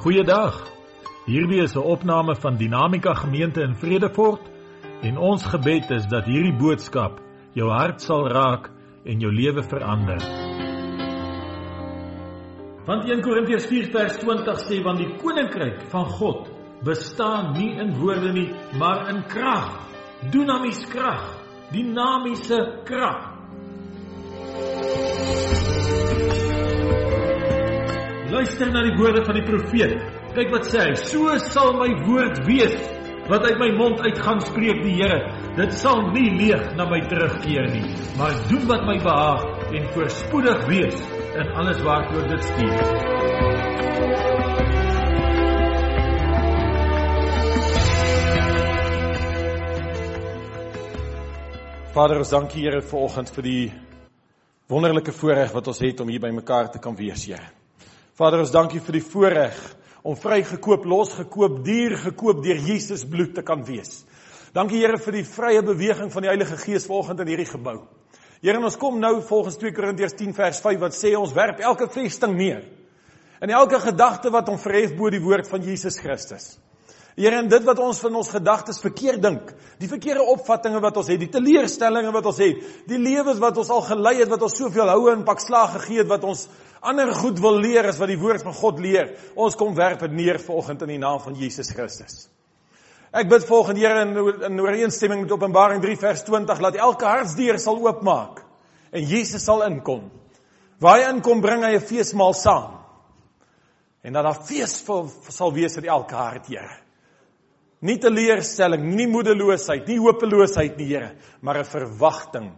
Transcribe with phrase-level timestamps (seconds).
[0.00, 0.54] Goeiedag.
[1.26, 4.40] Hierdie is 'n opname van Dinamika Gemeente in Vredefort
[5.02, 7.20] en ons gebed is dat hierdie boodskap
[7.52, 8.70] jou hart sal raak
[9.04, 10.22] en jou lewe verander.
[12.86, 16.48] Want 1 Korintiërs 4 vers 20 sê want die koninkryk van God
[16.82, 18.48] bestaan nie in woorde nie,
[18.78, 19.84] maar in krag.
[20.30, 21.28] Dunamis krag,
[21.72, 23.29] dinamiese krag.
[28.50, 29.92] Luister na die woorde van die profeet.
[30.34, 32.72] Kyk wat sê hy: "So sal my woord wees
[33.30, 35.20] wat uit my mond uitgaan spreek die Here.
[35.54, 37.84] Dit sal nie leeg na my terugkeer nie,
[38.18, 40.98] maar doen wat my behaag en voorspoedig wees
[41.38, 42.82] in alles waartoe dit stuur."
[51.94, 53.72] Vader, ons dankie Here vir oggend vir die
[54.66, 57.59] wonderlike voorreg wat ons het om hier by mekaar te kan wees, Here.
[58.20, 59.56] Vader, ons dankie vir die voorreg
[60.04, 64.02] om vrygekoop, losgekoop, duur gekoop deur Jesus bloed te kan wees.
[64.52, 67.78] Dankie Here vir die vrye beweging van die Heilige Gees vanoggend in hierdie gebou.
[68.44, 71.88] Here, ons kom nou volgens 2 Korintiërs 10 vers 5 wat sê ons werp elke
[71.94, 72.60] vesting neer.
[73.40, 76.58] En elke gedagte wat ons verhef bo die woord van Jesus Christus.
[77.16, 81.10] Here, en dit wat ons van ons gedagtes verkeerd dink, die verkeerde opvattinge wat ons
[81.10, 84.56] het, die teleurstellings wat ons het, die lewens wat ons al gelei het wat ons
[84.56, 86.46] soveel houe en pak slaag gegee het wat ons
[86.80, 89.14] ander goed wil leer as wat die woord van God leer.
[89.34, 92.28] Ons kom werp dit neer vanoggend in die naam van Jesus Christus.
[93.10, 97.58] Ek bid volgende Here in in ooreenstemming met Openbaring 3 vers 20 laat elke hartsdeur
[97.58, 98.44] sal oopmaak
[98.94, 100.06] en Jesus sal inkom.
[100.80, 102.78] Waar hy inkom bring hy 'n feesmaal saam.
[104.02, 104.84] En dat daar fees
[105.28, 106.89] sal wees in elke hart, Here.
[107.80, 112.50] Nie teleurstelling, nie moedeloosheid, nie hopeloosheid nie, Here, maar 'n verwagting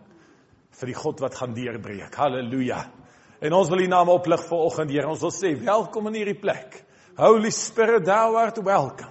[0.70, 2.14] vir die God wat gaan deurbreek.
[2.14, 2.91] Halleluja.
[3.41, 5.07] En ons wil U naam oplig vanoggend, Here.
[5.07, 6.85] Ons wil sê welkom in hierdie plek.
[7.17, 9.11] Holy Spirit, thou art welcome.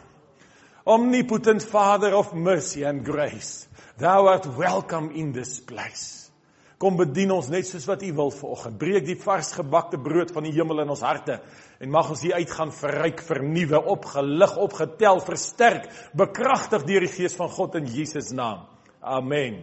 [0.85, 6.20] Omnipotent Father of mercy and grace, thou art welcome in this place.
[6.81, 8.79] Kom bedien ons net soos wat U wil vanoggend.
[8.81, 11.37] Breek die varsgebakte brood van die hemel in ons harte
[11.77, 15.85] en mag ons hier uitgaan verryk, vernuwe, opgelig, opgetel, versterk,
[16.17, 18.65] bekragtig deur die Gees van God in Jesus naam.
[19.01, 19.59] Amen.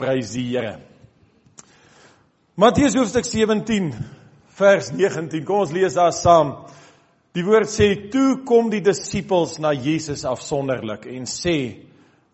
[0.00, 0.78] Prys die Here.
[2.56, 3.90] Matteus hoofstuk 17
[4.56, 5.44] vers 19.
[5.44, 6.54] Kom ons lees daar saam.
[7.36, 11.58] Die woord sê: "Toe kom die disippels na Jesus afsonderlik en sê: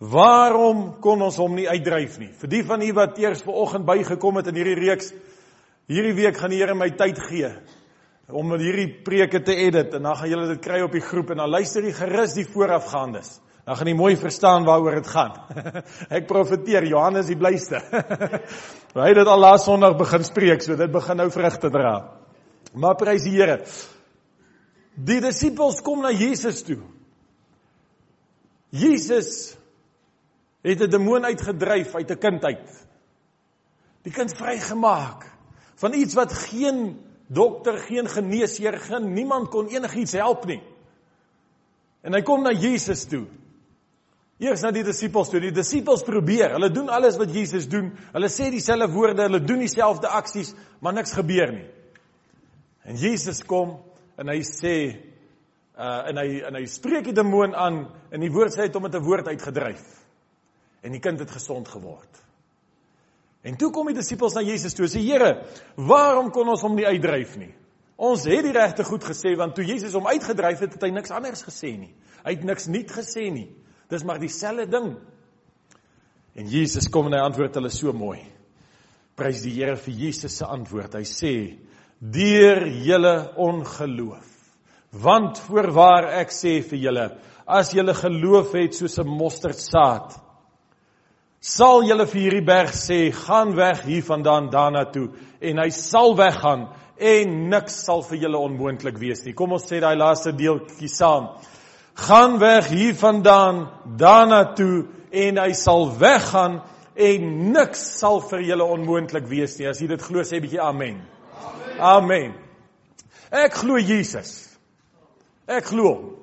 [0.03, 2.33] Waarom kon ons hom nie uitdryf nie?
[2.41, 5.13] Vir die van u wat eers vanoggend bygekom het in hierdie reeks,
[5.91, 7.53] hierdie week gaan die Here my tyd gee
[8.33, 11.43] om hierdie preke te edit en dan gaan julle dit kry op die groep en
[11.43, 13.37] dan luister jy gerus die voorafgaandes.
[13.63, 15.37] Dan gaan jy mooi verstaan waaroor dit gaan.
[16.17, 17.79] Ek profeteer Johannes die blyste.
[18.99, 21.95] Hy het dit al laas Sondag begin spreek, so dit begin nou vrugte dra.
[22.75, 23.61] Maar prys die Here.
[24.99, 26.81] Die disippels kom na Jesus toe.
[28.73, 29.53] Jesus
[30.63, 32.87] het 'n demoon uitgedryf uit 'n kind uit.
[34.03, 35.31] Die kind vrygemaak
[35.75, 40.63] van iets wat geen dokter, geen geneesheer, geen niemand kon enigiets help nie.
[42.03, 43.27] En hy kom na Jesus toe.
[44.39, 45.41] Eers na die disippels toe.
[45.41, 46.51] Die disippels probeer.
[46.51, 47.93] Hulle doen alles wat Jesus doen.
[48.13, 51.69] Hulle sê dieselfde woorde, hulle doen dieselfde aksies, maar niks gebeur nie.
[52.83, 53.79] En Jesus kom
[54.19, 54.77] en hy sê
[55.79, 58.75] uh en hy en hy spreek die demoon aan en die woord sê hy het
[58.75, 60.03] hom met 'n woord uitgedryf
[60.83, 62.21] en die kind het gesond geword.
[63.43, 65.33] En toe kom die disippels na Jesus toe en sê: "Here,
[65.77, 67.51] waarom kon ons hom nie uitdryf nie?
[67.97, 71.11] Ons het die regte goed gesê want toe Jesus hom uitgedryf het, het hy niks
[71.11, 71.95] anders gesê nie.
[72.25, 73.49] Hy het niks nuut gesê nie.
[73.91, 74.97] Dis maar dieselfde ding."
[76.35, 78.23] En Jesus kom en hy antwoord hulle so mooi.
[79.17, 80.95] Prys die Here vir Jesus se antwoord.
[80.95, 81.59] Hy sê:
[81.99, 84.29] "Deur julle ongeloof.
[84.93, 90.22] Want voorwaar ek sê vir julle, as julle geloof het soos 'n mosterdsaad,
[91.43, 95.09] sal julle vir hierdie berg sê gaan weg hiervandaan daarna toe
[95.43, 96.69] en hy sal weggaan
[97.03, 99.35] en niks sal vir julle onmoontlik wees nie.
[99.35, 101.33] Kom ons sê daai laaste deeltjie saam.
[101.99, 103.65] Gaan weg hiervandaan
[103.99, 106.61] daarna toe en hy sal weggaan
[106.95, 109.67] en niks sal vir julle onmoontlik wees nie.
[109.67, 111.03] As jy dit glo sê bietjie amen.
[111.83, 112.37] Amen.
[113.33, 114.53] Ek glo Jesus.
[115.51, 116.21] Ek glo.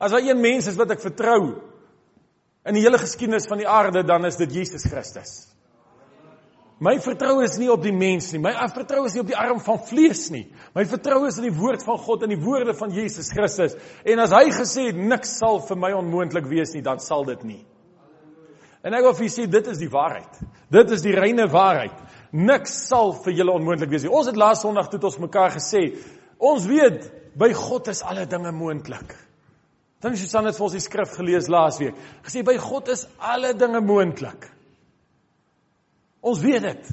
[0.00, 1.58] As daar een mens is wat ek vertrou,
[2.68, 5.46] in die hele geskiedenis van die aarde dan is dit Jesus Christus.
[6.78, 8.38] My vertroue is nie op die mens nie.
[8.38, 10.44] My vertroue is nie op die arm van vlees nie.
[10.76, 13.74] My vertroue is in die woord van God en die woorde van Jesus Christus.
[14.06, 17.42] En as hy gesê het niks sal vir my onmoontlik wees nie, dan sal dit
[17.48, 17.64] nie.
[18.86, 20.38] En ek wil vir julle sê dit is die waarheid.
[20.70, 21.98] Dit is die reine waarheid.
[22.30, 24.14] Niks sal vir julle onmoontlik wees nie.
[24.14, 25.88] Ons het laas Sondag toe ons mekaar gesê,
[26.38, 29.16] Ons weet by God is alle dinge moontlik.
[30.02, 31.96] Dan Susan het vir ons die skrif gelees laasweek.
[32.22, 34.46] Gesê by God is alle dinge moontlik.
[36.22, 36.90] Ons weet dit.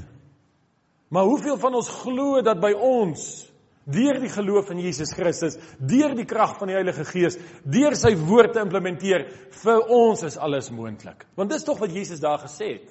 [1.14, 3.46] Maar hoeveel van ons glo dat by ons
[3.86, 8.16] deur die geloof in Jesus Christus, deur die krag van die Heilige Gees, deur sy
[8.18, 9.28] woord te implementeer,
[9.62, 11.22] vir ons is alles moontlik.
[11.38, 12.90] Want dis tog wat Jesus daar gesê het.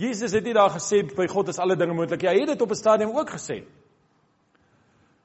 [0.00, 2.22] Jesus het nie daar gesê by God is alle dinge moontlik.
[2.22, 3.64] Hy het dit op 'n stadium ook gesê.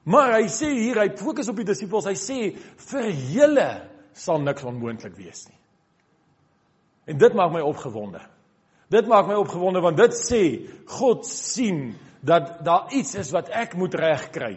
[0.04, 2.06] Maar hy sê hier, hy fokus op die disippels.
[2.06, 5.60] Hy sê vir julle sal niks onmoontlik wees nie.
[7.12, 8.22] En dit maak my opgewonde.
[8.94, 10.42] Dit maak my opgewonde want dit sê
[10.98, 11.94] God sien
[12.26, 14.56] dat daar iets is wat ek moet regkry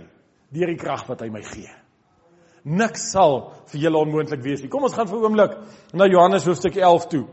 [0.55, 1.69] deur die krag wat hy my gee.
[2.69, 3.41] Niks sal
[3.73, 4.71] vir julle onmoontlik wees nie.
[4.73, 5.57] Kom ons gaan vir 'n oomblik
[5.93, 7.27] na Johannes hoofstuk 11 toe.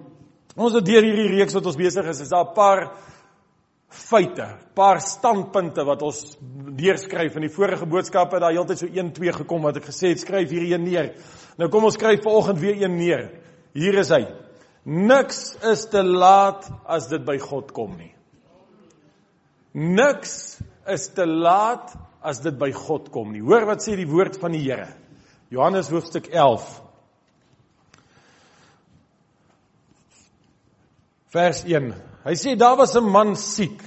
[0.56, 2.92] Ons het deur hierdie reeks wat ons besig is, is daar 'n paar
[3.90, 6.22] feite, paar standpunte wat ons
[6.76, 10.24] deurskryf in die vorige boodskappe daar heeltyd so 1 2 gekom wat ek gesê het
[10.24, 11.12] skryf hierdie een neer.
[11.60, 13.30] Nou kom ons skryf vanoggend weer een neer.
[13.76, 14.24] Hier is hy.
[14.86, 18.12] Niks is te laat as dit by God kom nie.
[19.76, 20.60] Niks
[20.92, 21.96] is te laat
[22.26, 23.44] as dit by God kom nie.
[23.46, 24.90] Hoor wat sê die woord van die Here.
[25.54, 26.66] Johannes hoofstuk 11
[31.36, 31.92] vers 1
[32.26, 33.82] Hy sê daar was 'n man siek,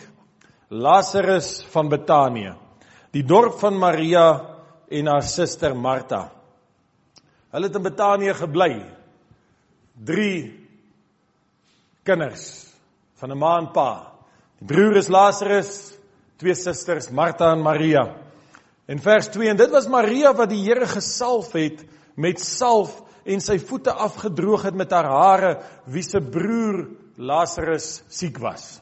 [0.71, 2.55] Lazarus van Betanië,
[3.11, 4.57] die dorp van Maria
[4.89, 6.31] en haar suster Martha.
[7.51, 8.85] Hulle het in Betanië gebly.
[10.05, 10.69] 3
[12.05, 12.75] kinders
[13.17, 14.13] van 'n ma en pa.
[14.59, 15.99] Die broer is Lazarus,
[16.37, 18.15] twee susters Martha en Maria.
[18.87, 23.41] In vers 2 en dit was Maria wat die Here gesalf het met salf en
[23.41, 26.87] sy voete afgedroog het met haar hare wie se broer
[27.19, 28.79] Lazarus siek was.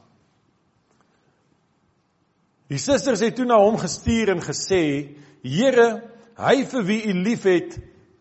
[2.69, 6.03] Die susters het toe na hom gestuur en gesê: "Here,
[6.37, 7.79] hy vir wie u liefhet,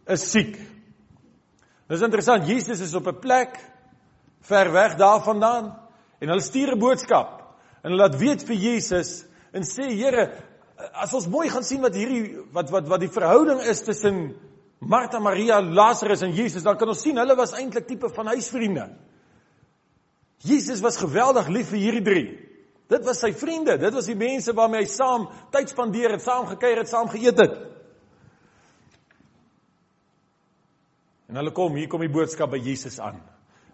[0.08, 0.56] is siek."
[1.90, 3.60] Dis interessant, Jesus is op 'n plek
[4.42, 5.76] ver weg daarvandaan
[6.22, 7.42] en hulle stuur 'n boodskap
[7.84, 10.32] en hulle laat weet vir Jesus en sê: "Here,
[10.94, 14.36] as ons mooi gaan sien wat hierdie wat wat wat die verhouding is tussen
[14.80, 18.90] Martha, Maria, Lazarus en Jesus, dan kan ons sien hulle was eintlik tipe van huisvriende."
[20.44, 22.26] Jesus was geweldig lief vir hierdie drie.
[22.92, 26.46] Dit was sy vriende, dit was die mense waarmee hy saam tyd spandeer het, saam
[26.52, 27.56] gekuier het, saam geëet het.
[31.32, 33.18] En hulle kom, hier kom die boodskap by Jesus aan.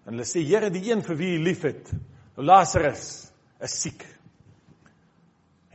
[0.06, 1.92] En hulle sê, Here, die een vir wie U liefhet,
[2.40, 3.10] Lazarus,
[3.62, 4.06] is siek.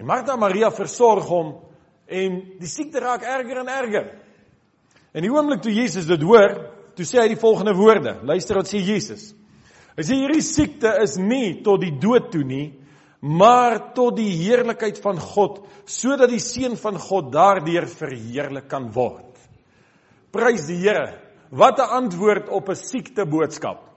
[0.00, 1.52] En Martha en Maria versorg hom
[2.06, 4.08] en die siekte raak erger en erger.
[5.16, 6.56] En die oomblik toe Jesus dit hoor,
[6.96, 8.16] toe sê hy die volgende woorde.
[8.26, 9.30] Luister wat sê Jesus.
[9.96, 12.66] Hy sê hierdie siekte is nie tot die dood toe nie,
[13.24, 19.32] maar tot die heerlikheid van God, sodat die seun van God daardeur verheerlik kan word.
[20.32, 21.22] Prys die Here.
[21.50, 23.88] Wat 'n antwoord op 'n siekte boodskap.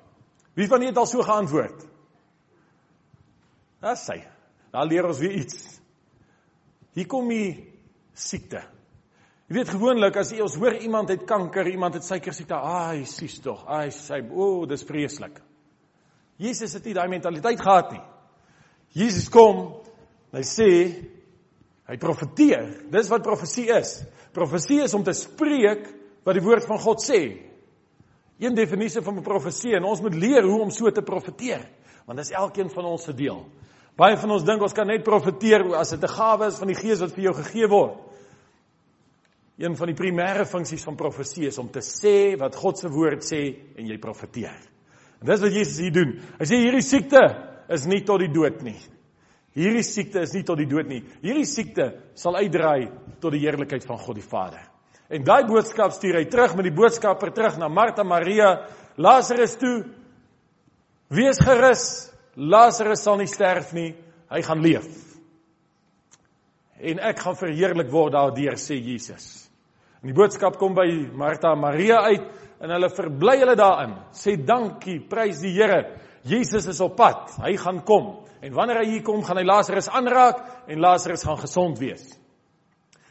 [0.56, 1.88] Wie van julle het al so geantwoord?
[3.82, 4.24] Dis hy.
[4.72, 5.80] Dan leer ons weer iets.
[6.94, 7.74] Hier kom die
[8.14, 8.62] siekte.
[9.50, 13.06] Jy weet gewoonlik as jy ons hoor iemand het kanker, iemand het suiker siekte, ai,
[13.06, 15.40] sies tog, ai, sy, o, oh, dis vreeslik.
[16.40, 18.04] Jesus het nie daai mentaliteit gehad nie.
[18.96, 19.84] Jesus kom,
[20.34, 20.70] hy sê
[21.90, 22.88] hy profeteer.
[22.94, 24.00] Dis wat profesie is.
[24.34, 25.88] Profesie is om te spreek
[26.26, 27.22] wat die woord van God sê.
[28.40, 31.68] Een definisie van 'n profesie en ons moet leer hoe om so te profeteer,
[32.06, 33.46] want dit is elkeen van ons se deel.
[33.98, 36.76] Baie van ons dink ons kan net profeteer as dit 'n gawe is van die
[36.76, 37.98] Gees wat vir jou gegee word.
[39.58, 43.22] Een van die primêre funksies van profesie is om te sê wat God se woord
[43.24, 44.69] sê en jy profeteer.
[45.20, 46.16] En dis wat Jesus hier doen.
[46.40, 47.22] Hy sê hierdie siekte
[47.70, 48.78] is nie tot die dood nie.
[49.58, 51.02] Hierdie siekte is nie tot die dood nie.
[51.24, 54.62] Hierdie siekte sal uitdraai tot die heerlikheid van God die Vader.
[55.10, 58.54] En daai boodskap stuur hy terug met die boodskapper terug na Martha, Maria,
[59.02, 59.82] Lazarus toe.
[61.10, 61.84] Wees gerus,
[62.38, 63.90] Lazarus sal nie sterf nie,
[64.30, 64.90] hy gaan leef.
[66.80, 69.49] En ek gaan verheerlik word daardeur sê Jesus.
[70.00, 70.88] En die boodskap kom by
[71.18, 72.28] Martha en Maria uit
[72.64, 73.98] en hulle verbly hulle daarin.
[74.16, 75.84] Sê dankie, prys die Here.
[76.28, 77.34] Jesus is op pad.
[77.44, 78.14] Hy gaan kom.
[78.44, 80.40] En wanneer hy hier kom, gaan hy Lazarus aanraak
[80.72, 82.06] en Lazarus gaan gesond wees.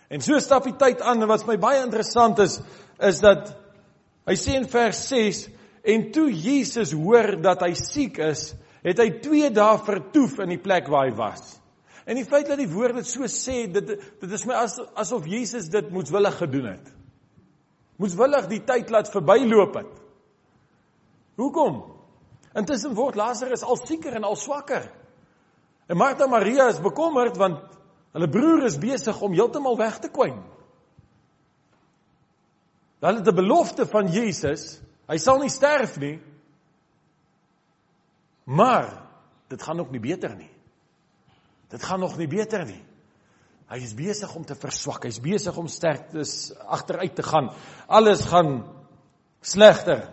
[0.08, 2.56] En so stap die tyd aan en wat my baie interessant is,
[3.04, 3.52] is dat
[4.28, 5.42] hy sê in vers 6
[5.88, 8.50] en toe Jesus hoor dat hy siek is,
[8.84, 11.58] het hy 2 dae vertoef in die plek waar hy was.
[12.08, 15.26] En die feit dat die woord dit so sê, dit dit is my as, asof
[15.28, 16.94] Jesus dit moetswillig gedoen het
[17.98, 19.94] moeswillig die tyd laat verbyloop het.
[21.38, 21.80] Hoekom?
[22.58, 24.86] Intussen word Lazarus al sieker en al swakker.
[25.90, 27.76] En Martha Maria is bekommerd want
[28.14, 30.38] hulle broer is besig om heeltemal weg te kwyn.
[33.02, 34.80] Hulle het 'n belofte van Jesus.
[35.08, 36.18] Hy sal nie sterf nie.
[38.44, 39.06] Maar
[39.48, 40.50] dit gaan nog nie beter nie.
[41.68, 42.80] Dit gaan nog nie beter nie.
[43.68, 45.04] Hy is besig om te verswak.
[45.04, 47.50] Hy's besig om sterktes agteruit te gaan.
[47.86, 48.62] Alles gaan
[49.44, 50.06] slegter.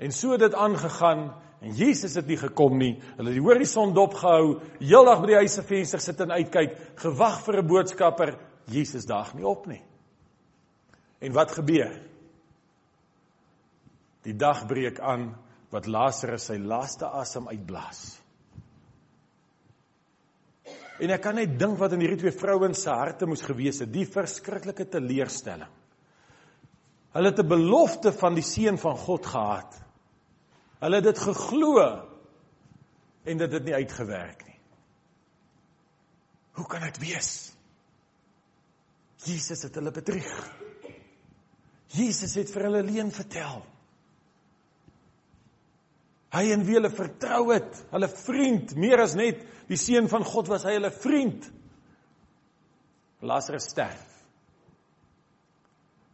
[0.00, 1.28] En so het dit aangegaan
[1.64, 2.94] en Jesus het nie gekom nie.
[3.16, 7.38] Hulle het die horison dopgehou, heeldag by die huis se venster sit en uitkyk, gewag
[7.44, 8.38] vir 'n boodskapper.
[8.66, 9.82] Jesus daag nie op nie.
[11.20, 12.00] En wat gebeur?
[14.22, 15.34] Die dag breek aan
[15.70, 18.23] wat Lazarus sy laaste asem uitblaas.
[21.02, 23.90] En ek kan net dink wat in hierdie twee vrouens se harte moes gewees het,
[23.92, 25.70] die verskriklike teleurstelling.
[27.14, 29.74] Hulle het 'n belofte van die seun van God gehad.
[30.80, 31.78] Hulle het dit geglo
[33.24, 34.60] en dit het nie uitgewerk nie.
[36.52, 37.52] Hoe kan dit wees?
[39.24, 40.34] Jesus het hulle bedrieg.
[41.94, 43.64] Jesus het vir hulle leuen vertel.
[46.34, 50.50] Hy en wie hulle vertrou het, hulle vriend, meer as net die seun van God
[50.50, 51.46] was hy hulle vriend.
[53.24, 54.02] Lazarus sterf.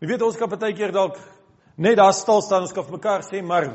[0.01, 1.19] Jy weet ons kan baie keer dalk
[1.81, 3.67] net daar stil staan ons kan vir mekaar sê maar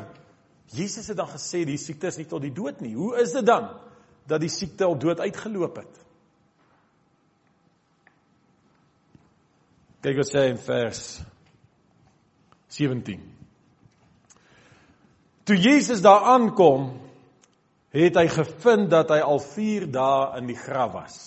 [0.74, 2.96] Jesus het dan gesê die siekte is nie tot die dood nie.
[2.98, 3.70] Hoe is dit dan
[4.26, 6.02] dat die siekte op dood uitgeloop het?
[10.06, 11.04] Kyk wat sê in vers
[12.74, 13.22] 17.
[15.46, 16.90] Toe Jesus daar aankom,
[17.96, 21.18] het hy gevind dat hy al 4 dae in die graf was.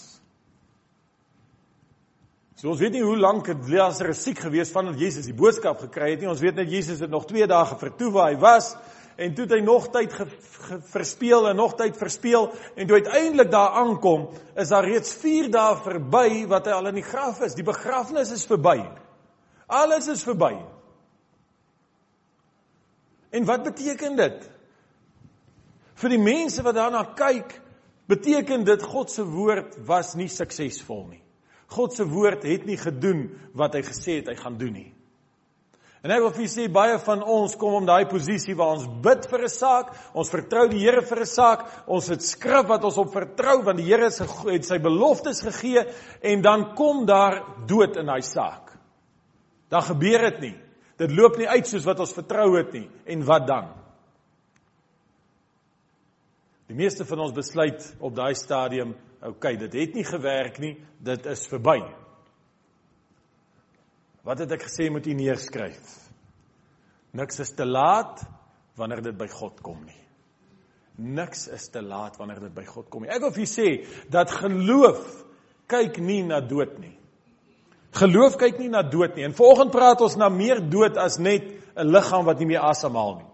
[2.59, 6.25] So ons weet nie hoe lank Lazarus siek gewees vandat Jesus die boodskap gekry het
[6.25, 6.31] nie.
[6.31, 8.73] Ons weet net Jesus het nog 2 dae vertoef waar hy was
[9.19, 10.27] en toe het hy nog tyd ge,
[10.67, 15.49] ge, verspeel en nog tyd verspeel en toe uiteindelik daar aankom, is daar reeds 4
[15.55, 17.55] dae verby wat hy al in die graf is.
[17.59, 18.81] Die begrafnis is verby.
[19.67, 20.57] Alles is verby.
[23.31, 24.51] En wat beteken dit?
[25.99, 27.57] Vir die mense wat daarna kyk,
[28.09, 31.23] beteken dit God se woord was nie suksesvol nie.
[31.69, 33.27] God se woord het nie gedoen
[33.59, 34.93] wat hy gesê het hy gaan doen nie.
[35.99, 38.87] En ek wil vir julle sê baie van ons kom om daai posisie waar ons
[39.03, 42.85] bid vir 'n saak, ons vertrou die Here vir 'n saak, ons het skrif wat
[42.85, 45.85] ons op vertrou want die Here het sy beloftes gegee
[46.23, 48.79] en dan kom daar dood in daai saak.
[49.69, 50.57] Dan gebeur dit nie.
[50.99, 52.89] Dit loop nie uit soos wat ons vertrou het nie.
[53.07, 53.69] En wat dan?
[56.69, 58.93] Die meeste van ons besluit op daai stadium
[59.25, 60.75] okay, dit het nie gewerk nie.
[60.99, 61.79] Dit is verby.
[64.27, 65.95] Wat het ek gesê moet u neerskryf?
[67.17, 68.21] Niks is te laat
[68.77, 70.03] wanneer dit by God kom nie.
[70.99, 73.13] Niks is te laat wanneer dit by God kom nie.
[73.15, 73.69] Ek wil vir u sê
[74.13, 75.01] dat geloof
[75.71, 76.98] kyk nie na dood nie.
[77.99, 79.25] Geloof kyk nie na dood nie.
[79.27, 81.43] En vanoggend praat ons na meer dood as net
[81.77, 83.31] 'n liggaam wat nie meer asemhaal nie.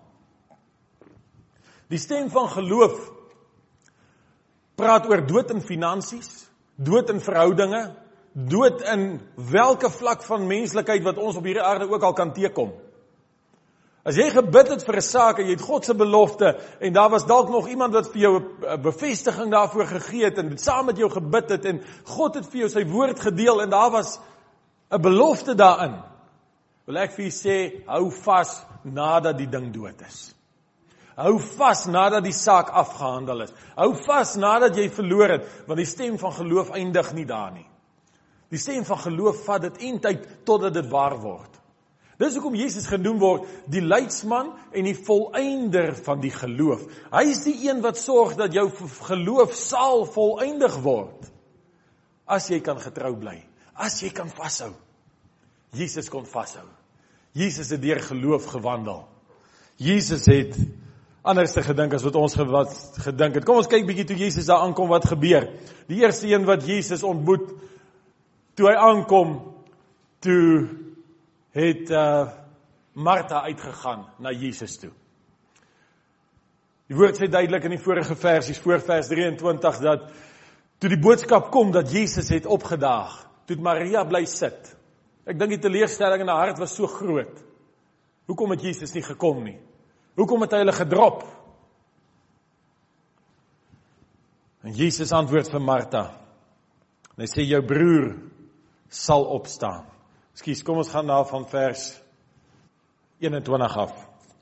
[1.89, 3.11] Die stem van geloof
[4.77, 7.95] praat oor dood in finansies, dood in verhoudinge,
[8.35, 12.73] dood in watter vlak van menslikheid wat ons op hierdie aarde ook al kan teekom.
[14.05, 17.11] As jy gebid het vir 'n saak en jy het God se belofte en daar
[17.11, 20.87] was dalk nog iemand wat vir jou 'n bevestiging daarvoor gegee het en dit saam
[20.87, 24.19] met jou gebid het en God het vir jou sy woord gedeel en daar was
[24.91, 26.03] 'n belofte daarin.
[26.85, 30.35] Wil ek vir u sê, hou vas nadat die ding dood is.
[31.17, 33.53] Hou vas nadat die saak afgehandel is.
[33.77, 37.67] Hou vas nadat jy verloor het, want die stem van geloof eindig nie daar nie.
[38.51, 41.61] Die stem van geloof vat dit eintlik totdat dit waar word.
[42.19, 46.85] Dis hoekom Jesus genoem word die leidsman en die volëinder van die geloof.
[47.11, 48.69] Hy is die een wat sorg dat jou
[49.09, 51.31] geloof sal volëindig word.
[52.31, 53.41] As jy kan getrou bly,
[53.75, 54.73] as jy kan vashou.
[55.75, 56.67] Jesus kon vashou.
[57.35, 59.03] Jesus het deur geloof gewandel.
[59.77, 60.55] Jesus het
[61.25, 62.75] anders te gedink as wat ons wat
[63.07, 63.47] gedink het.
[63.49, 65.49] Kom ons kyk bietjie toe Jesus daar aankom wat gebeur.
[65.89, 67.49] Die eerste een wat Jesus ontmoet
[68.55, 69.39] toe hy aankom,
[70.23, 70.69] toe
[71.57, 72.31] het uh
[72.95, 74.93] Martha uitgegaan na Jesus toe.
[76.87, 80.05] Die woord sê duidelik in die vorige versies voor vers 23 dat
[80.79, 83.17] toe die boodskap kom dat Jesus het opgedaag,
[83.47, 84.73] toe Maria bly sit.
[85.25, 87.41] Ek dink die teleurstelling in haar hart was so groot.
[88.29, 89.57] Hoekom het Jesus nie gekom nie?
[90.17, 91.25] Hoekom het hy hulle gedrop?
[94.65, 96.05] En Jesus antwoord vir Martha.
[97.21, 98.15] Hy sê jou broer
[98.89, 99.85] sal opstaan.
[100.35, 101.91] Ekskuus, kom ons gaan na van vers
[103.23, 103.93] 21 af.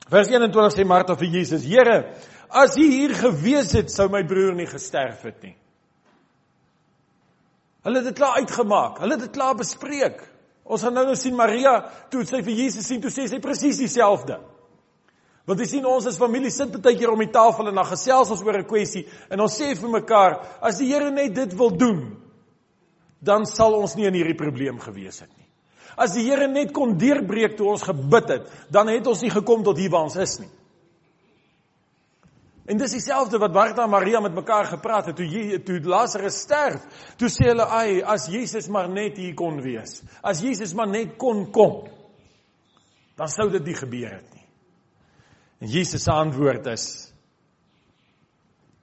[0.09, 2.15] Vers 21 sê Martha vir Jesus: "Here,
[2.49, 5.55] as U hier gewees het, sou my broer nie gesterf het nie."
[7.83, 9.01] Hulle het dit klaar uitgemaak.
[9.03, 10.21] Hulle het dit klaar bespreek.
[10.63, 11.75] Ons gaan nou nou sien Maria
[12.11, 14.39] toe sy vir Jesus sien, toe sê sy presies dieselfde.
[15.43, 18.31] Want jy sien ons as familie sit baie keer om die tafel en dan gesels
[18.31, 21.69] ons oor 'n kwessie en ons sê vir mekaar, as die Here net dit wil
[21.69, 22.15] doen,
[23.21, 25.47] dan sal ons nie in hierdie probleem gewees het nie.
[25.97, 29.63] As die Here net kon deurbreek toe ons gebid het, dan het ons nie gekom
[29.63, 30.49] tot hier waar ons is nie.
[32.63, 36.37] En dis dieselfde wat Martha en Maria met mekaar gepraat het toe jy, toe Lazarus
[36.45, 36.85] sterf.
[37.19, 40.01] Toe sê hulle, "Ai, as Jesus maar net hier kon wees.
[40.21, 41.89] As Jesus maar net kon kom."
[43.15, 44.47] Dan sou dit nie gebeur het nie.
[45.59, 47.13] En Jesus se antwoord is: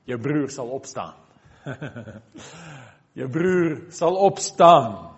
[0.04, 1.14] "Jou broer sal opstaan."
[3.18, 5.10] Jou broer sal opstaan.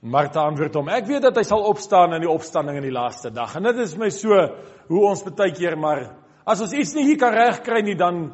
[0.00, 3.30] Martha antwoord hom: "Ek weet dat hy sal opstaan in die opstanding in die laaste
[3.30, 4.56] dag." En dit is my so
[4.88, 6.19] hoe ons baie keer maar
[6.50, 8.30] As ons iets nie hier kan regkry nie dan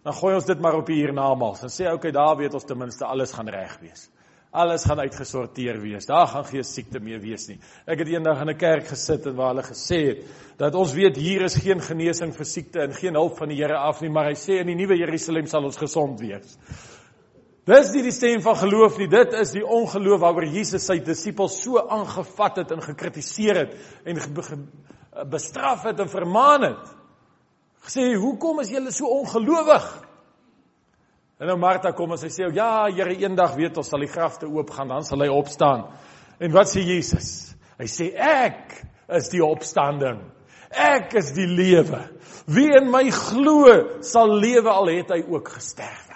[0.00, 1.60] dan gooi ons dit maar op hiernamaals.
[1.60, 4.06] Dan sê ou, okay, daar weet ons ten minste alles gaan reg wees.
[4.50, 6.08] Alles gaan uitgesorteer wees.
[6.08, 7.58] Daar gaan geen siekte meer wees nie.
[7.84, 10.24] Ek het eendag in 'n kerk gesit en waar hulle gesê het
[10.56, 13.76] dat ons weet hier is geen genesing vir siekte en geen hulp van die Here
[13.76, 16.56] af nie, maar hy sê in die nuwe Jerusalem sal ons gesond wees.
[17.66, 21.62] Dis nie die stem van geloof nie, dit is die ongeloof waaroor Jesus sy disippels
[21.62, 24.18] so aangevat het en gekritiseer het en
[25.30, 26.99] bestraf het en vermaan het
[27.84, 30.06] gesê, "Hoekom is julle so ongelowig?"
[31.40, 34.46] En nou Martha kom en sy sê, "Ja, Here, eendag weet ons sal die grafte
[34.46, 35.86] oopgaan, dan sal hy opstaan."
[36.38, 37.54] En wat sê Jesus?
[37.78, 40.20] Hy sê, "Ek is die opstanding.
[40.70, 42.10] Ek is die lewe.
[42.46, 46.09] Wie in my glo, sal lewe al het hy ook gesterf."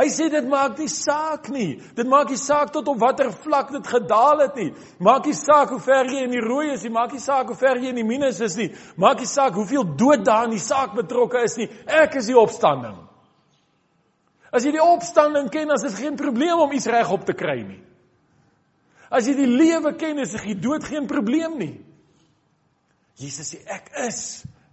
[0.00, 1.74] Hy sê dit maak nie saak nie.
[1.96, 4.70] Dit maak nie saak tot op watter vlak dit gedaal het nie.
[4.96, 7.58] Maak nie saak hoe ver jy in die rooi is nie, maak nie saak hoe
[7.58, 8.70] ver jy in die minus is nie.
[8.96, 11.68] Maak nie saak hoeveel dood daar in die saak betrokke is nie.
[11.84, 12.96] Ek is die opstanding.
[14.50, 17.60] As jy die opstanding ken, dan is dit geen probleem om iets regop te kry
[17.60, 17.82] nie.
[19.12, 21.74] As jy die lewe ken, is die dood geen probleem nie.
[23.20, 24.22] Jesus sê ek is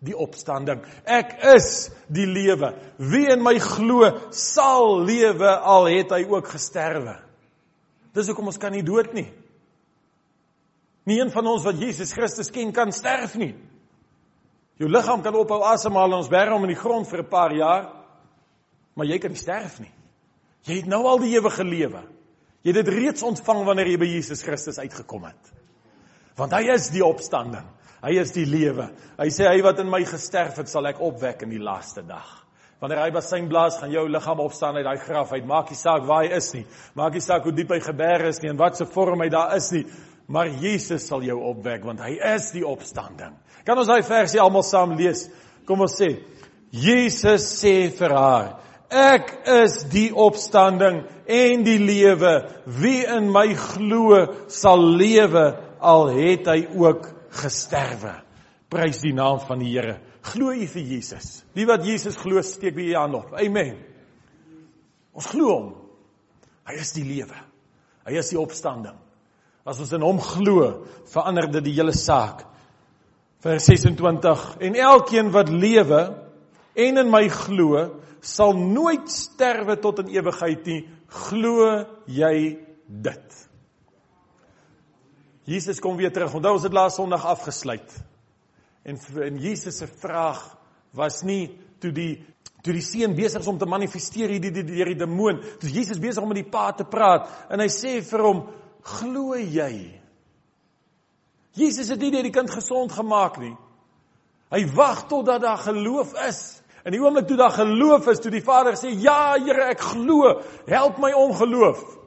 [0.04, 0.84] die opstanding.
[1.06, 2.74] Ek is die lewe.
[3.02, 7.18] Wie in my glo, sal lewe al het hy ook gesterwe.
[8.14, 9.28] Dis hoekom ons kan nie dood nie.
[11.08, 13.54] Nie een van ons wat Jesus Christus ken kan sterf nie.
[14.78, 17.54] Jou liggaam kan ophou asemhaal en ons bære hom in die grond vir 'n paar
[17.56, 17.86] jaar,
[18.94, 19.94] maar jy kan nie sterf nie.
[20.66, 22.04] Jy het nou al die ewige lewe.
[22.64, 25.54] Jy het dit reeds ontvang wanneer jy by Jesus Christus uitgekom het.
[26.36, 27.66] Want hy is die opstanding.
[28.08, 28.88] Hy is die lewe.
[29.20, 32.30] Hy sê hy wat in my gesterf het, sal ek opwek in die laaste dag.
[32.80, 35.34] Wanneer hy basyn blaas, gaan jou liggaam opstaan uit daai graf.
[35.34, 36.64] Hy maak nie saak waar hy is nie.
[36.96, 39.56] Maak nie saak hoe diep hy geberg is nie en wat se vorm hy daar
[39.58, 39.84] is nie.
[40.30, 43.34] Maar Jesus sal jou opwek want hy is die opstanding.
[43.66, 45.26] Kan ons daai versie almal saam lees?
[45.68, 46.14] Kom ons sê.
[46.72, 48.54] Jesus sê vir haar:
[48.94, 52.36] Ek is die opstanding en die lewe.
[52.78, 54.22] Wie in my glo,
[54.54, 55.50] sal lewe
[55.82, 58.16] al het hy ook gesterwe.
[58.68, 59.98] Prys die naam van die Here.
[60.28, 61.44] Glo u vir Jesus.
[61.56, 63.36] Wie wat Jesus glo, steek by u hand op.
[63.40, 63.78] Amen.
[65.16, 65.70] Ons glo hom.
[66.68, 67.38] Hy is die lewe.
[68.08, 68.98] Hy is die opstanding.
[69.68, 70.68] As ons in hom glo,
[71.12, 72.44] verander dit die hele saak.
[73.44, 76.02] Vers 26 en elkeen wat lewe
[76.78, 77.84] en in my glo,
[78.22, 80.82] sal nooit sterwe tot in ewigheid nie.
[81.28, 81.68] Glo
[82.12, 82.38] jy
[82.88, 83.47] dit?
[85.48, 86.34] Jesus kom weer terug.
[86.36, 87.94] Onthou ons het laas Sondag afgesluit.
[88.84, 90.42] En en Jesus se vraag
[90.96, 92.26] was nie toe die
[92.66, 95.40] toe die seun besig is om te manifesteer hierdie die deur die, die demoon.
[95.62, 98.42] Toe Jesus besig om met die pa te praat en hy sê vir hom:
[98.98, 100.02] "Glo jy?"
[101.58, 103.56] Jesus het nie net die kind gesond gemaak nie.
[104.52, 106.42] Hy wag totdat daar geloof is.
[106.84, 110.42] In die oomblik toe daar geloof is, toe die Vader sê: "Ja, Here, ek glo.
[110.68, 112.07] Help my ongeloof."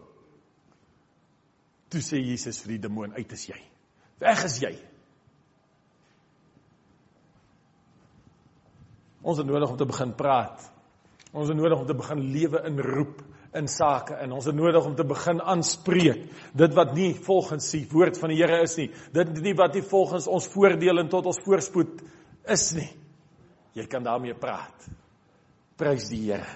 [1.91, 3.59] Toe sê Jesus vir die demoon: "Uit is jy.
[4.23, 4.75] Weg is jy."
[9.23, 10.63] Ons het nodig om te begin praat.
[11.33, 13.21] Ons het nodig om te begin lewe in roep
[13.55, 16.23] in sake en ons het nodig om te begin aanspreek
[16.55, 18.89] dit wat nie volgens die woord van die Here is nie.
[19.15, 22.03] Dit nie wat nie volgens ons voordeel en tot ons voorspoed
[22.51, 22.89] is nie.
[23.79, 24.87] Jy kan daarmee praat.
[25.79, 26.47] Prys die Here.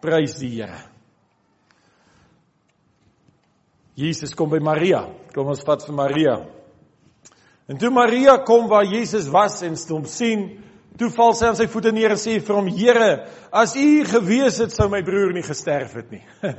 [0.00, 0.89] Prys die Here.
[4.00, 5.04] Jesus kom by Maria.
[5.34, 6.36] Kom ons vat vir Maria.
[7.70, 10.46] En toe Maria kom waar Jesus was en hom sien,
[10.98, 14.58] toe val sy aan sy voete neer en sê vir hom: "Here, as U gewees
[14.58, 16.24] het, sou my broer nie gesterf het nie."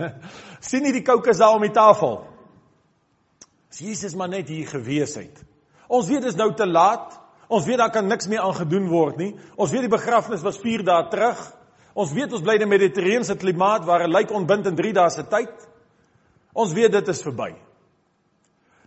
[0.69, 2.21] sien nie die kokes daar om die tafel?
[3.71, 5.43] As Jesus maar net hier gewees het.
[5.89, 7.17] Ons weet dit is nou te laat.
[7.51, 9.33] Ons weet daar kan niks meer aan gedoen word nie.
[9.57, 11.41] Ons weet die begrafnis was 4 dae terug.
[11.95, 15.09] Ons weet ons bly in 'n mediterrane klimaat waar 'n lijk ontbind in 3 dae
[15.09, 15.70] se tyd.
[16.53, 17.51] Ons weet dit is verby.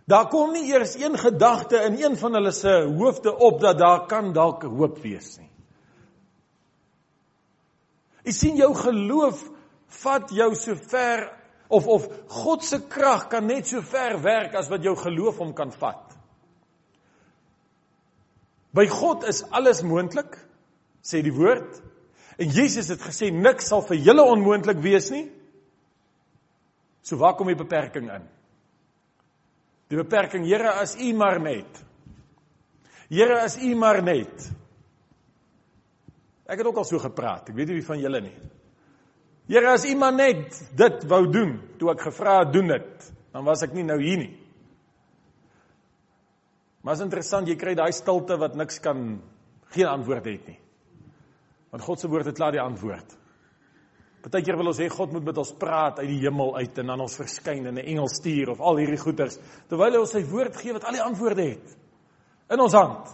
[0.05, 4.05] Daar kom nie eers een gedagte in een van hulle se hoofde op dat daar
[4.05, 5.49] kan dalk hoop wees nie.
[8.25, 9.41] Jy sien jou geloof
[10.01, 11.27] vat jou so ver
[11.69, 15.53] of of God se krag kan net so ver werk as wat jou geloof hom
[15.57, 16.13] kan vat.
[18.75, 20.35] By God is alles moontlik,
[21.05, 21.79] sê die woord.
[22.37, 25.29] En Jesus het gesê niks sal vir julle onmoontlik wees nie.
[27.05, 28.23] So waar kom die beperking in?
[29.93, 31.81] Die beperking, Here, as U maar net.
[33.11, 34.47] Here, as U maar net.
[36.49, 37.51] Ek het ook al so gepraat.
[37.51, 38.33] Ek weet nie wie van julle nie.
[39.49, 43.45] Here, as U maar net dit wou doen, toe ek gevra het doen dit, dan
[43.45, 44.33] was ek nie nou hier nie.
[46.85, 49.05] Maar is interessant, jy kry daai stilte wat niks kan
[49.73, 50.57] geen antwoord het nie.
[51.73, 53.13] Want God se woord het klaar die antwoord.
[54.25, 57.01] Partykeer wil ons hê God moet met ons praat uit die hemel uit en dan
[57.03, 59.37] ons verskyn in 'n engel stuur of al hierdie goeters
[59.69, 61.75] terwyl hy ons sy woord gee wat al die antwoorde het
[62.49, 63.11] in ons hand.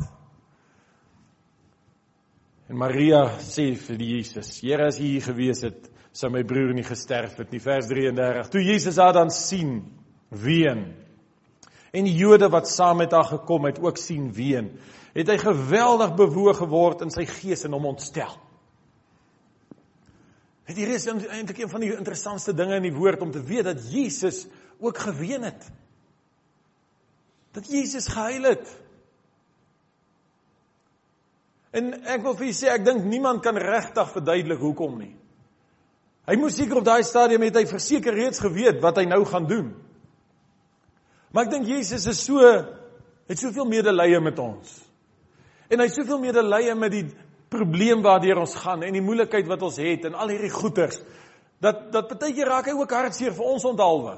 [2.69, 6.83] En Maria sê vir Jesus: "Here, as U hier gewees het, sou my broer nie
[6.83, 8.49] gesterf het nie." Vers 33.
[8.49, 9.83] Toe Jesus haar dan sien
[10.29, 10.95] ween
[11.91, 14.79] en die Jode wat saam met haar gekom het ook sien ween,
[15.13, 18.31] het hy geweldig bewoog geword in sy gees en hom ontstel.
[20.71, 23.67] Het hier is eintlik een van die interessantste dinge in die woord om te weet
[23.67, 24.45] dat Jesus
[24.79, 25.65] ook geween het.
[27.51, 28.69] Dat Jesus gehuil het.
[31.75, 35.11] En ek wil vir julle sê ek dink niemand kan regtig verduidelik hoekom nie.
[36.31, 39.49] Hy moes seker op daai stadium het hy verseker reeds geweet wat hy nou gaan
[39.49, 39.73] doen.
[41.35, 44.71] Maar ek dink Jesus is so het soveel medelee met ons.
[45.67, 47.05] En hy het soveel medelee met die
[47.51, 51.01] probleem waardeur ons gaan en die moeilikheid wat ons het en al hierdie goeters
[51.61, 54.15] dat dat baie keer raak hy ook hartseer vir ons onthaalwe.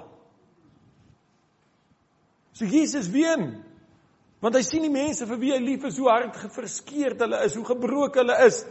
[2.54, 3.50] So Jesus ween
[4.44, 7.56] want hy sien die mense vir wie hy lief is hoe hard verskeurd hulle is,
[7.56, 8.64] hoe gebroken hulle is.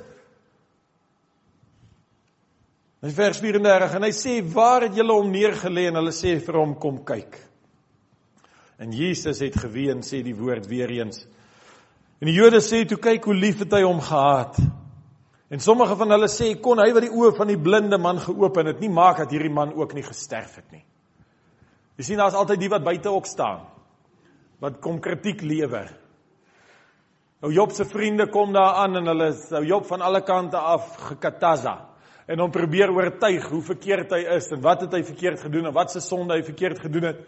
[3.02, 6.60] In vers 34 en hy sê waar het julle hom neergelê en hulle sê vir
[6.60, 7.40] hom kom kyk.
[8.82, 11.24] En Jesus het geween sê die woord weer eens.
[12.22, 14.60] En die Jode sê toe kyk hoe lief het hy hom gehad.
[15.50, 18.70] En sommige van hulle sê kon hy wat die oë van die blinde man geopen
[18.70, 20.84] het, nie maak dat hierdie man ook nie gesterf het nie.
[21.98, 23.66] Jy sien daar's altyd die wat buite ook staan.
[24.62, 25.90] Wat kom kritiek lewer.
[27.42, 30.94] Nou Job se vriende kom daar aan en hulle sou Job van alle kante af
[31.08, 31.80] gekataza
[32.30, 35.74] en hom probeer oortuig hoe verkeerd hy is en wat het hy verkeerd gedoen en
[35.74, 37.26] wat se sonde hy verkeerd gedoen het.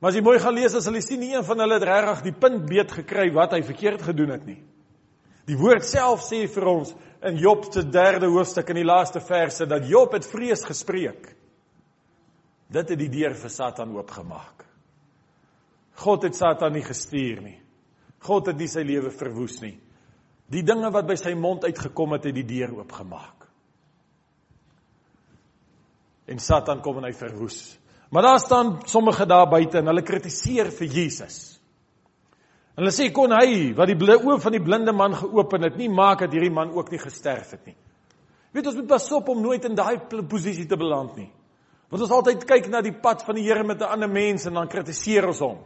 [0.00, 2.24] Maar as jy mooi gaan lees, as hulle sien nie een van hulle het regtig
[2.26, 4.58] die punt beet gekry wat hy verkeerd gedoen het nie.
[5.46, 6.92] Die woord self sê vir ons
[7.26, 11.30] in Job se 3de hoofstuk in die laaste verse dat Job het vrees gespreek.
[12.68, 14.66] Dit het die deur vir Satan oopgemaak.
[16.02, 17.56] God het Satan nie gestuur nie.
[18.26, 19.76] God het nie sy lewe verwoes nie.
[20.50, 23.46] Die dinge wat by sy mond uitgekom het, het die deur oopgemaak.
[26.26, 27.60] En Satan kom en hy verwoes.
[28.10, 31.60] Maar daar staan sommige daar buite en hulle kritiseer vir Jesus.
[32.76, 35.88] En hulle sê kon hy wat die oë van die blinde man geopen het, nie
[35.90, 37.76] maak dat hierdie man ook nie gesterf het nie.
[38.52, 41.30] Weet ons moet pas op om nooit in daai posisie te beland nie.
[41.90, 44.54] Want ons altyd kyk na die pad van die Here met 'n ander mens en
[44.54, 45.58] dan kritiseer ons hom.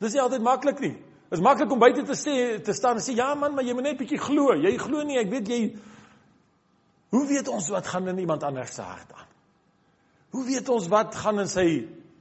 [0.00, 0.94] Dis nie altyd maklik nie.
[1.28, 3.74] Dit is maklik om buite te sê te staan en sê ja man, maar jy
[3.74, 4.54] moet net bietjie glo.
[4.54, 5.76] Jy glo nie, ek weet jy
[7.08, 9.27] Hoe weet ons wat gaan in iemand anders se hart aan?
[10.34, 11.66] Hoe weet ons wat gaan in sy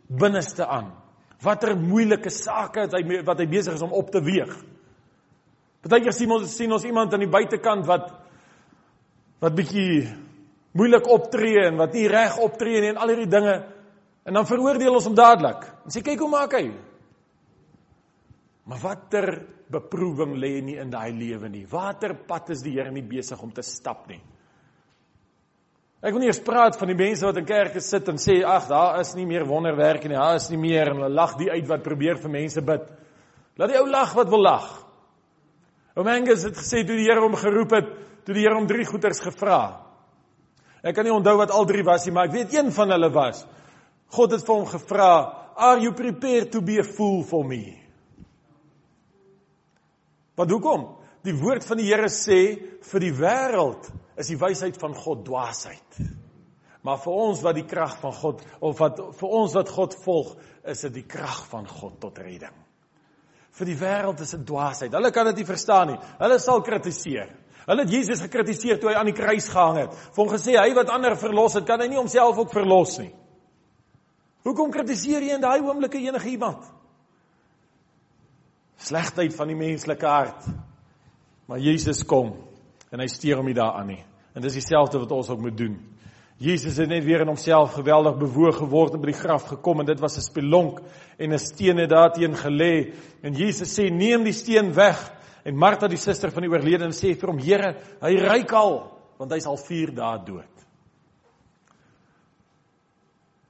[0.08, 0.92] binneste aan?
[1.44, 4.54] Watter moeilike sake het hy wat hy besig is om op te weeg?
[5.84, 8.10] Partykeer sien ons sien ons iemand aan die buitekant wat
[9.44, 10.08] wat bietjie
[10.78, 13.54] moeilik optree en wat nie reg optree nie en al hierdie dinge
[14.28, 15.62] en dan veroordeel ons hom dadelik.
[15.86, 16.66] En sê kyk hoe maak hy?
[18.68, 19.30] Maar watter
[19.72, 21.64] beproewing lê nie in daai lewe nie?
[21.70, 24.20] Watter pad is die Here nie besig om te stap nie?
[25.98, 28.68] Ek wil nie eers praat van die mense wat in kerke sit en sê ag
[28.70, 31.66] daar is nie meer wonderwerke nie, daar is nie meer en hulle lag die uit
[31.70, 32.84] wat probeer vir mense bid.
[33.58, 34.68] Laat die ou lag wat wil lag.
[35.98, 37.90] Ou Mangus het gesê toe die Here hom geroep het,
[38.28, 39.62] toe die Here hom drie goeters gevra.
[40.86, 43.10] Ek kan nie onthou wat al drie was nie, maar ek weet een van hulle
[43.16, 43.42] was.
[44.14, 45.10] God het vir hom gevra,
[45.58, 47.82] "Are you prepared to be a fool for me?"
[50.38, 50.97] Wat hoekom?
[51.28, 52.40] Die woord van die Here sê
[52.88, 55.98] vir die wêreld is die wysheid van God dwaasheid.
[56.88, 60.30] Maar vir ons wat die krag van God of wat vir ons wat God volg,
[60.64, 62.54] is dit die krag van God tot redding.
[63.58, 64.94] Vir die wêreld is dit dwaasheid.
[64.94, 65.98] Hulle kan dit nie verstaan nie.
[66.22, 67.34] Hulle sal kritiseer.
[67.68, 69.98] Hulle het Jesus gekritiseer toe hy aan die kruis gehang het.
[70.16, 73.12] Vir hom gesê hy wat ander verlos het, kan hy nie homself ook verlos nie.
[74.48, 76.64] Hoekom kritiseer jy in daai oomblikke enige iemand?
[78.88, 80.48] Slegtheid van die menslike hart.
[81.48, 82.36] Maar Jesus kom
[82.92, 84.04] en hy steur hom nie daaraan nie.
[84.36, 85.78] En dis dieselfde wat ons ook moet doen.
[86.38, 89.88] Jesus het net weer in homself geweldig bewoog geword en by die graf gekom en
[89.90, 90.82] dit was 'n spelonk
[91.18, 95.88] en 'n steen het daarteen gelê en Jesus sê neem die steen weg En Martha
[95.88, 98.82] die suster van die oorledene sê vir hom: "Here, hy ryk al,
[99.18, 100.66] want hy's al 4 dae dood."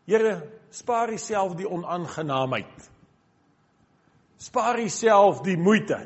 [0.07, 0.36] Here,
[0.69, 2.86] spaar Uself die onaangenaamheid.
[4.38, 6.03] Spaar Uself die moeite.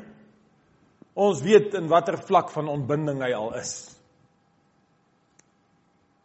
[1.14, 3.72] Ons weet in watter vlak van ontbinding hy al is.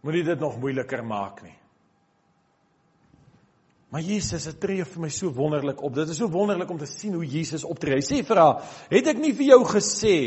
[0.05, 1.55] Moenie dit nog moeiliker maak nie.
[3.91, 5.93] Maar Jesus, dit tree vir my so wonderlik op.
[5.95, 7.97] Dit is so wonderlik om te sien hoe Jesus optree.
[7.99, 10.17] Hy sê vir haar: "Het ek nie vir jou gesê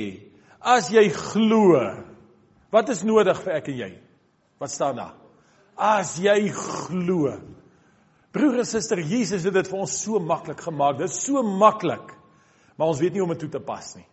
[0.60, 1.80] as jy glo,
[2.72, 3.90] wat is nodig vir ek en jy?"
[4.60, 5.14] Wat staan daar?
[5.76, 7.32] As jy glo.
[8.30, 10.98] Broer en suster, Jesus het dit vir ons so maklik gemaak.
[10.98, 12.12] Dit is so maklik.
[12.76, 14.06] Maar ons weet nie hoe om dit toe te pas nie.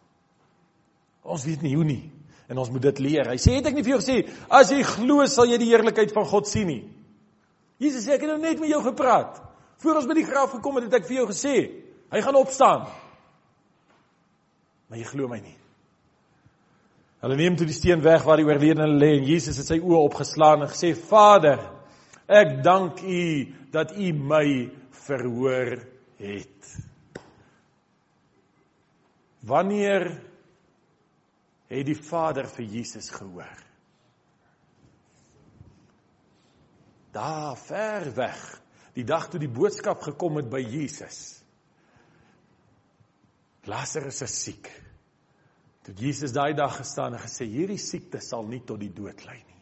[1.27, 2.03] Ons weet nie hoe nie.
[2.47, 3.27] En ons moet dit leer.
[3.27, 4.17] Hy sê: "Het ek nie vir jou gesê
[4.49, 6.83] as jy glo, sal jy die heerlikheid van God sien nie?"
[7.77, 9.41] Jesus sê ek het nou net met jou gepraat.
[9.83, 11.55] Voor ons by die graf gekom het, het ek vir jou gesê,
[12.09, 12.87] hy gaan opstaan.
[14.89, 15.57] Maar jy glo my nie.
[17.21, 20.03] Hulle neem toe die steen weg waar die oorledene lê en Jesus het sy oë
[20.07, 21.59] opgeslaan en gesê: "Vader,
[22.27, 24.71] ek dank U dat U my
[25.05, 25.77] verhoor
[26.17, 26.77] het."
[29.47, 30.26] Wanneer
[31.67, 33.67] het die Vader vir Jesus gehoor?
[37.17, 38.41] daar ver weg
[38.93, 41.37] die dag toe die boodskap gekom het by Jesus
[43.67, 44.69] Lazarus is siek.
[45.83, 49.41] Toe Jesus daai dag gestaan en gesê hierdie siekte sal nie tot die dood lei
[49.41, 49.57] nie.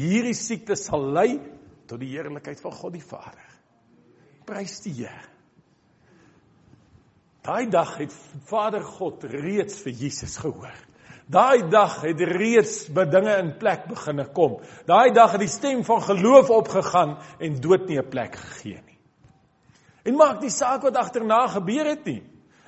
[0.00, 1.36] Hierdie siekte sal lei
[1.84, 3.50] tot die heerlikheid van God die Vader.
[4.48, 5.28] Prys die Here.
[7.44, 8.16] Daai dag het
[8.48, 10.80] Vader God reeds vir Jesus gehoor
[11.26, 14.58] Daai dag het reeds bedinge in plek begine kom.
[14.84, 18.98] Daai dag het die stem van geloof opgegaan en dood nie 'n plek gegee nie.
[20.04, 22.22] En maak nie saak wat agterna gebeur het nie.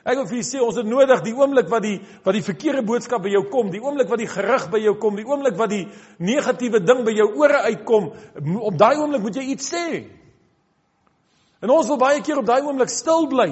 [0.06, 2.82] Ek wil vir julle sê ons het nodig die oomblik wat die wat die verkeerde
[2.82, 5.70] boodskap by jou kom, die oomblik wat die gerug by jou kom, die oomblik wat
[5.70, 5.88] die
[6.18, 8.12] negatiewe ding by jou ore uitkom,
[8.60, 10.04] op daai oomblik moet jy iets sê.
[11.60, 13.50] En ons wil baie keer op daai oomblik stil bly.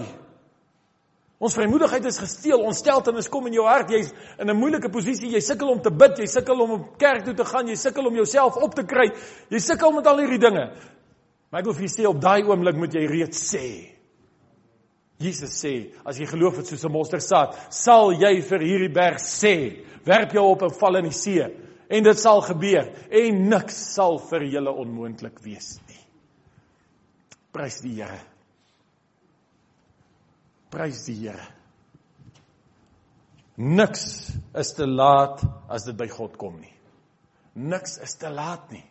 [1.44, 5.28] Ons vrymoedigheid is gesteel, ons steltenis kom in jou hart, jy's in 'n moeilike posisie,
[5.28, 8.07] jy sukkel om te bid, jy sukkel om op kerk toe te gaan, jy sukkel
[8.07, 9.12] om jouself op te kry.
[9.50, 10.72] Jy sukkel met al hierdie dinge.
[11.50, 13.90] Maar ek wil vir jou sê op daai oomblik moet jy reeds sê.
[15.20, 19.85] Jesus sê, as jy geloof het soos 'n mosterdsaad, sal jy vir hierdie berg sê,
[20.04, 21.44] werp jou op en val in die see
[21.88, 26.04] en dit sal gebeur en niks sal vir julle onmoontlik wees nie.
[27.52, 28.34] Prys die Here.
[30.75, 31.47] Prys die Here.
[33.57, 36.73] Niks is te laat as dit by God kom nie.
[37.55, 38.83] Niks is te laat nie.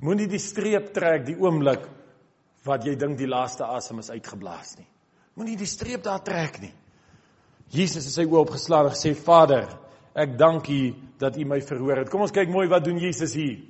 [0.00, 1.84] Moenie die streep trek die oomblik
[2.64, 4.88] wat jy dink die laaste asem is uitgeblaas nie.
[5.36, 6.72] Moenie die streep daar trek nie.
[7.70, 9.68] Jesus het sy oë opgeslaan en gesê: "Vader,
[10.14, 13.34] ek dank U dat U my verhoor het." Kom ons kyk mooi wat doen Jesus
[13.34, 13.60] hier.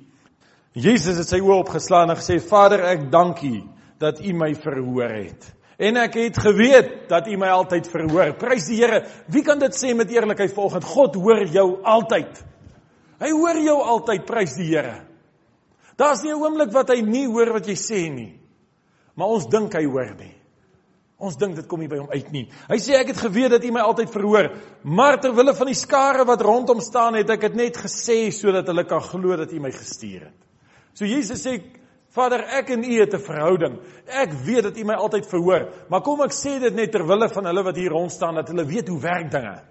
[0.73, 3.61] Jesus het sy oë opgeslaan en gesê: "Vader, ek dank U
[3.99, 8.35] dat U my verhoor het." En ek het geweet dat U my altyd verhoor.
[8.37, 9.01] Prys die Here.
[9.33, 12.43] Wie kan dit sê met eerlikheid volgens God hoor jou altyd.
[13.21, 14.99] Hy hoor jou altyd, prys die Here.
[15.97, 18.39] Daar's nie 'n oomblik wat hy nie hoor wat jy sê nie.
[19.15, 20.35] Maar ons dink hy hoor nie.
[21.17, 22.49] Ons dink dit kom nie by hom uit nie.
[22.69, 24.49] Hy sê ek het geweet dat U my altyd verhoor,
[24.83, 28.67] maar ter wille van die skare wat rondom staan het ek dit net gesê sodat
[28.67, 30.39] hulle kan glo dat U my gestuur het.
[30.93, 31.61] So Jesus sê
[32.11, 33.79] Vader, ek en U het 'n verhouding.
[34.05, 37.29] Ek weet dat U my altyd verhoor, maar kom ek sê dit net ter wille
[37.29, 39.63] van hulle wat hier rond staan dat hulle weet hoe werk dinge.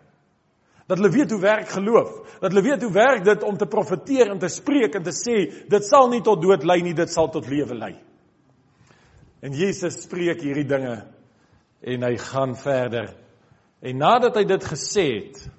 [0.87, 2.39] Dat hulle weet hoe werk geloof.
[2.41, 5.69] Dat hulle weet hoe werk dit om te profeteer en te spreek en te sê
[5.69, 7.95] dit sal nie tot dood lei nie, dit sal tot lewe lei.
[9.41, 11.07] En Jesus spreek hierdie dinge
[11.81, 13.15] en hy gaan verder.
[13.81, 15.51] En nadat hy dit gesê het,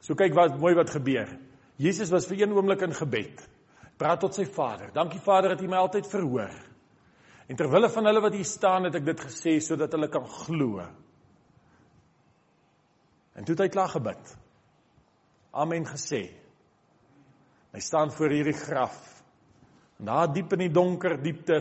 [0.00, 1.38] so kyk wat mooi wat gebeur.
[1.76, 3.55] Jesus was vir een oomblik in gebed
[3.96, 4.92] praat tot sy Vader.
[4.94, 6.54] Dankie Vader dat U my altyd verhoor.
[7.46, 10.26] En ter wille van hulle wat hier staan, het ek dit gesê sodat hulle kan
[10.26, 10.82] glo.
[13.36, 14.32] En toe het hy klaar gebid.
[15.56, 16.24] Amen gesê.
[17.72, 18.96] Hy staan voor hierdie graf.
[20.00, 21.60] Na diep in die donker diepte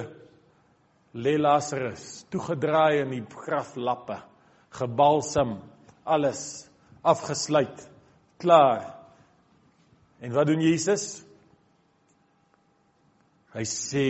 [1.15, 4.17] lê Lazarus, toegedraai in die graflappe,
[4.75, 5.57] gebalsam,
[6.03, 6.65] alles
[7.05, 7.85] afgesluit,
[8.41, 8.89] klaar.
[10.19, 11.24] En wat doen Jesus?
[13.55, 14.07] Hy sê,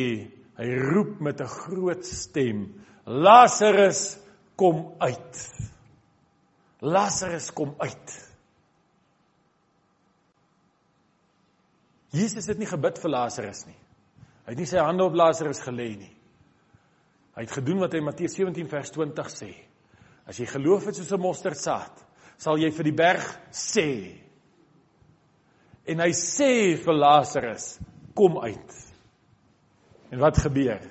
[0.58, 2.74] hy roep met 'n groot stem,
[3.06, 4.18] Lazarus,
[4.56, 5.52] kom uit.
[6.82, 8.34] Lazarus kom uit.
[12.16, 13.78] Jesus het nie gebid vir Lazarus nie.
[14.46, 16.14] Hy het nie sy hande op Lazarus gelê nie.
[17.36, 19.52] Hy het gedoen wat hy Matteus 17 vers 20 sê.
[20.26, 22.06] As jy geloof het soos 'n mosterdsaad,
[22.38, 24.22] sal jy vir die berg sê.
[25.86, 27.80] En hy sê vir Lazarus,
[28.16, 28.95] kom uit.
[30.14, 30.82] En wat gebeur?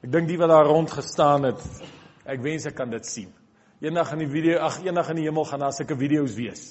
[0.00, 1.60] Ek dink die wat daar rond gestaan het,
[2.24, 3.30] ek wens ek kan dit sien.
[3.80, 6.64] Eendag in die video, ag eendag in die hemel gaan daar sulke video's wees.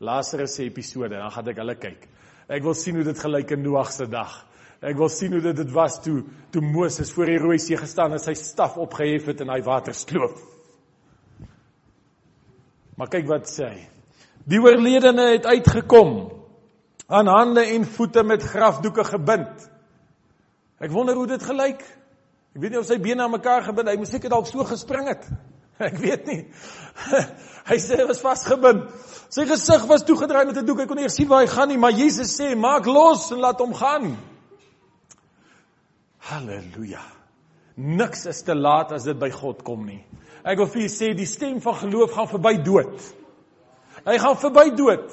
[0.00, 2.06] Lazarus se episode, dan gaan ek hulle kyk.
[2.52, 4.34] Ek wil sien hoe dit gelyk in Noag se dag.
[4.84, 6.20] Ek wil sien hoe dit dit was toe
[6.52, 9.96] toe Moses voor die Rooi See gestaan en sy staf opgehef het en hy water
[9.96, 10.36] sloop.
[12.96, 13.84] Maar kyk wat sê hy.
[14.46, 16.12] Die oorledene het uitgekom
[17.08, 19.64] aan hande en voete met grafdoeke gebind.
[20.80, 21.82] Ek wonder hoe dit gelyk.
[22.56, 25.08] Ek weet nie of sy bene aan mekaar gebind, hy moes seker dalk so gespring
[25.10, 25.24] het.
[25.88, 26.40] Ek weet nie.
[27.68, 28.86] Hy sê hy was vasgebind.
[29.28, 30.80] Sy gesig was toegedraai met 'n doek.
[30.80, 33.60] Hy kon nie sien waar hy gaan nie, maar Jesus sê: "Maak los en laat
[33.60, 34.16] hom gaan."
[36.30, 37.02] Halleluja.
[37.76, 40.00] Niks is te laat as dit by God kom nie.
[40.44, 42.96] Ek wil vir julle sê die stem van geloof gaan verby dood.
[44.06, 45.12] Hy gaan verby dood.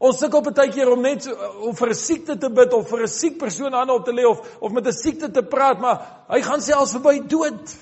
[0.00, 1.34] Ons sukkel baie keer om net so,
[1.68, 4.24] om vir 'n siekte te bid of vir 'n siek persoon aan op te lê
[4.24, 7.76] of of met 'n siekte te praat, maar hy gaan selfs verby dood.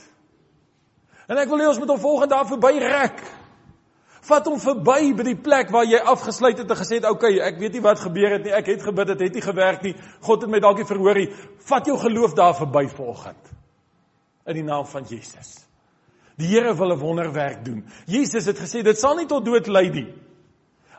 [1.28, 3.22] En ek wil hê ons moet hom volgende daar verby rek.
[4.20, 7.38] Vat hom verby by die plek waar jy afgesluit het en gesê het, "Oké, okay,
[7.38, 8.52] ek weet nie wat gebeur het nie.
[8.52, 9.94] Ek het gebid, dit het nie gewerk nie.
[10.20, 11.33] God het my dalk nie verhoor nie.
[11.59, 13.46] Vat jou geloof daar verby vanoggend."
[14.46, 15.66] In die naam van Jesus.
[16.37, 17.85] Die Here wil 'n wonderwerk doen.
[18.07, 20.28] Jesus het gesê dit sal nie tot dood lei nie.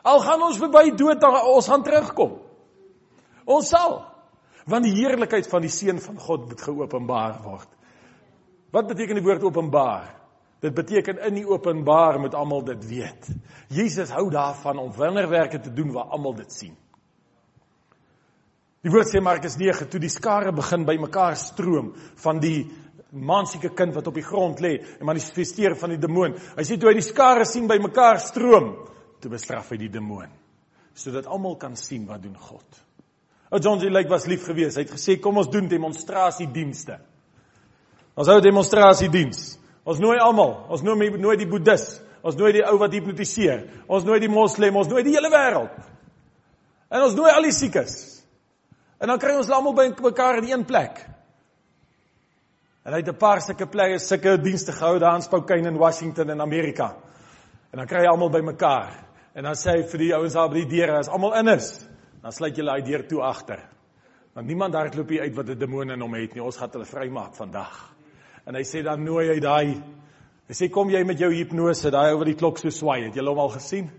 [0.02, 2.38] Al gaan ons verby dood, ons gaan terugkom.
[3.50, 4.00] Ons sal
[4.70, 7.68] want die heerlikheid van die seun van God moet geopenbaar word.
[8.70, 10.10] Wat beteken die woord openbaar?
[10.60, 13.30] Dit beteken in die openbaar moet almal dit weet.
[13.72, 16.76] Jesus hou daarvan om wonderwerke te doen waar almal dit sien.
[18.84, 21.90] Die woord sê Markus 9 toe die skare begin bymekaar stroom
[22.22, 22.68] van die
[23.10, 26.36] mansieke kind wat op die grond lê en manifesteer van die demoon.
[26.56, 28.70] Hy sê toe hy die skare sien bymekaar stroom,
[29.20, 30.30] toe bestraf hy die demoon
[31.00, 32.80] sodat almal kan sien wat doen God.
[33.50, 33.88] Ou John G.
[33.90, 34.76] Lake was lief geweest.
[34.76, 36.98] Hy het gesê kom ons doen demonstrasiedienste.
[38.14, 39.58] Ons hou 'n demonstrasiediens.
[39.84, 40.66] Ons nooi almal.
[40.68, 42.00] Ons nooi nooi die boeddhis.
[42.22, 43.64] Ons nooi die ou wat hipnotiseer.
[43.88, 45.70] Ons nooi die moslem, ons nooi die hele wêreld.
[46.90, 48.22] En ons nooi al die siekes.
[49.00, 51.06] En dan kry ons almal by mekaar in een plek.
[52.84, 56.30] En hy het 'n paar sulke plekke, sulke dienste gehou daar in Spokane in Washington
[56.30, 56.96] in Amerika.
[57.72, 59.09] En dan kry jy almal by mekaar.
[59.34, 61.68] En dan sê hy vir die ouens daar by die deure, as almal in is,
[62.22, 63.62] dan sluit jy daai deur toe agter.
[64.34, 66.42] Want niemand daar loop hier uit wat 'n demoon in hom het nie.
[66.42, 67.94] Ons gaan hulle vrymaak vandag.
[68.46, 69.82] En hy sê dan nooi hy daai
[70.48, 73.14] hy sê kom jy met jou hipnose, daai ou wat die klok so swai, het
[73.14, 73.90] jy hom al gesien?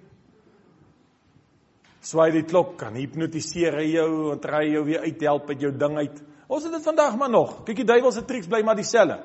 [2.01, 6.23] Swai die klok, kan hipnotiseer jou en try jou weer uithelp met jou ding uit.
[6.49, 7.63] Ons het dit vandag maar nog.
[7.63, 9.21] Kyk die duiwel se triks bly maar dieselfde.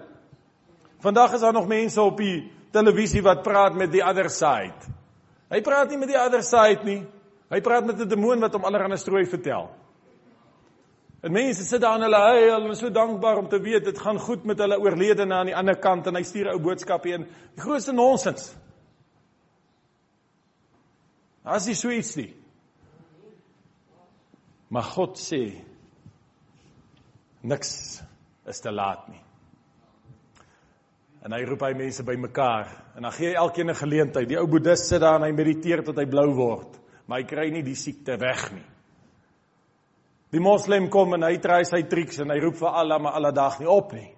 [1.03, 4.95] Vandag is daar nog mense op die televisie wat praat met die other side.
[5.51, 7.03] Hy praat nie met die other side nie.
[7.51, 9.71] Hy praat met 'n demoon wat hom allerlei strooi vertel.
[11.23, 12.19] En mense sit daar en hulle
[12.53, 15.57] hulle is so dankbaar om te weet dit gaan goed met hulle oorledene aan die
[15.57, 17.27] ander kant en hy stuur 'n ou boodskap heen.
[17.55, 18.55] Die grootste nonsens.
[21.45, 22.35] As jy so iets sê.
[24.69, 25.63] Maar God sê
[27.43, 28.03] niks
[28.47, 29.26] is te laat nie.
[31.27, 34.29] En hy roep hy mense bymekaar en dan gee hy elkeen 'n geleentheid.
[34.29, 37.51] Die ou boeddhis sit daar en hy mediteer tot hy blou word, maar hy kry
[37.51, 38.67] nie die siekte weg nie.
[40.31, 43.33] Die moslem kom en hy try sy triks en hy roep vir Allah maar alle
[43.33, 44.15] dag nie op nie.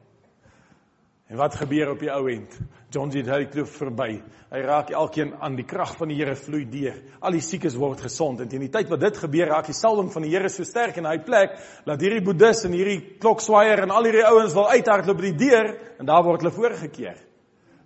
[1.29, 2.59] En wat gebeur op die ou end?
[2.91, 3.21] John G.
[3.27, 4.15] Hurry kloof verby.
[4.49, 6.97] Hy raak elkeen aan die krag van die Here vloei deur.
[7.21, 10.09] Al die siekes word gesond en teen die tyd wat dit gebeur, raak die salwing
[10.15, 13.93] van die Here so sterk in hy plek dat hierdie boeddhis en hierdie klokswaier en
[13.93, 17.25] al hierdie ouens wil uithardloop by die deur en daar word hulle voorgekeer.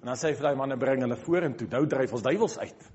[0.02, 1.70] En dan sê hy vir daai manne bring hulle vorentoe.
[1.70, 2.90] Nou dryf ons duiwels uit.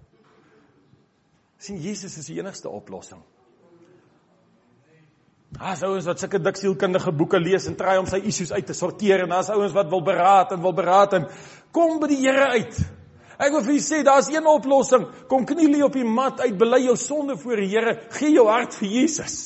[1.57, 3.23] sien Jesus is die enigste oplossing.
[5.57, 8.75] Daar's ouens wat sulke dik sielkundige boeke lees en try om sy issues uit te
[8.75, 11.27] sorteer en daar's ouens wat wil beraad en wil beraad en
[11.77, 12.79] kom by die Here uit.
[13.37, 15.05] Ek wil vir julle sê daar's een oplossing.
[15.29, 18.47] Kom kniel jy op die mat uit, bely jou sonde voor die Here, gee jou
[18.49, 19.37] hart vir Jesus.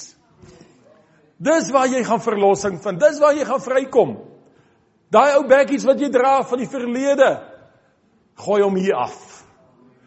[1.42, 3.02] Dis waar jy gaan verlossing vind.
[3.02, 4.16] Dis waar jy gaan vrykom.
[5.12, 7.32] Daai ou bekkies wat jy dra van die verlede.
[8.40, 9.18] Gooi hom hier af.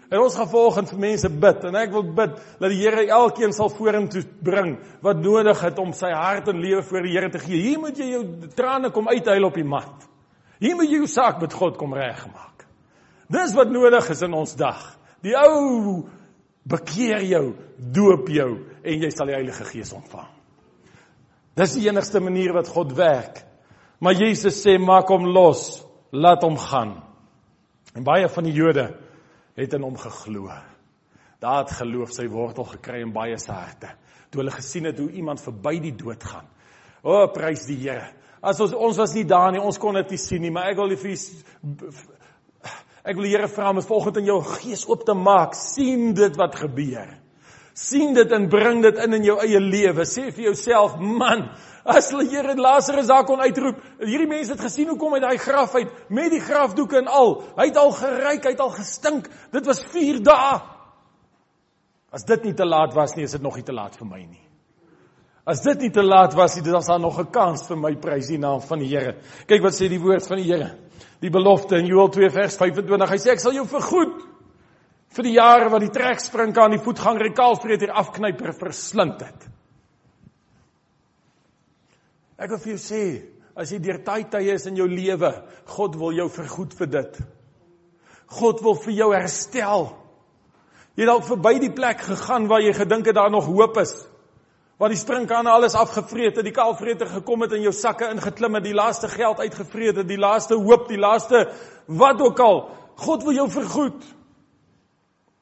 [0.08, 3.52] En ons gaan volgens vir mense bid en ek wil bid dat die Here elkeen
[3.56, 7.42] sal vorentoe bring wat nodig het om sy hart en lewe voor die Here te
[7.42, 7.60] gee.
[7.66, 10.13] Hier moet jy jou trane kom uithuil op die mat.
[10.62, 12.66] Hier moet jy jou saak met God kom regmaak.
[13.32, 14.82] Dis wat nodig is in ons dag.
[15.24, 16.04] Die ou
[16.68, 17.44] bekeer jou,
[17.76, 18.50] doop jou
[18.84, 20.28] en jy sal die Heilige Gees ontvang.
[21.54, 23.42] Dis die enigste manier wat God werk.
[24.02, 26.96] Maar Jesus sê maak hom los, laat hom gaan.
[27.94, 28.88] En baie van die Jode
[29.56, 30.50] het in hom geglo.
[31.40, 33.92] Daar het geloof sy wortel gekry in baie se harte.
[34.30, 36.46] Toe hulle gesien het hoe iemand verby die dood gaan.
[37.04, 38.10] O, prys die Here.
[38.44, 40.80] As ons ons was nie daar nie, ons kon dit nie sien nie, maar ek
[40.82, 41.18] wil vir
[43.04, 46.36] ek wil die Here vra om volgens in jou gees oop te maak, sien dit
[46.40, 47.10] wat gebeur.
[47.74, 50.06] Sien dit en bring dit in in jou eie lewe.
[50.06, 51.48] Sê vir jouself, man,
[51.84, 55.36] As hulle Here Lazarus daar kon uitroep, hierdie mense het gesien hoe kom hy daai
[55.40, 57.34] graf uit met die grafdoeke en al.
[57.58, 59.28] Hy het al geryk, hy het al gestink.
[59.52, 60.54] Dit was 4 dae.
[62.14, 64.22] As dit nie te laat was nie, is dit nog nie te laat vir my
[64.22, 64.40] nie.
[65.44, 67.94] As dit nie te laat was nie, dan is daar nog 'n kans vir my
[67.96, 69.16] prys die naam van die Here.
[69.46, 70.78] Kyk wat sê die woord van die Here.
[71.20, 73.10] Die belofte in Joël 2 vers 25.
[73.10, 74.24] Hy sê ek sal jou vergoed
[75.14, 79.48] vir die jare wat die trekspring aan die voetganger en kaalvreter afknyper verslind het.
[82.38, 83.22] Ek wil vir jou sê,
[83.54, 85.30] as jy deur tyd tye is in jou lewe,
[85.66, 87.20] God wil jou vergoed vir dit.
[88.26, 89.86] God wil vir jou herstel.
[90.96, 93.94] Jy dalk verby die plek gegaan waar jy gedink het daar nog hoop is.
[94.78, 98.64] Waar die sprinkane alles afgevreet het, die kaalvreter gekom het in jou sakke ingeklim het,
[98.66, 101.44] die laaste geld uitgevreet het, die laaste hoop, die laaste
[101.86, 102.60] wat ook al.
[102.98, 104.04] God wil jou vergoed.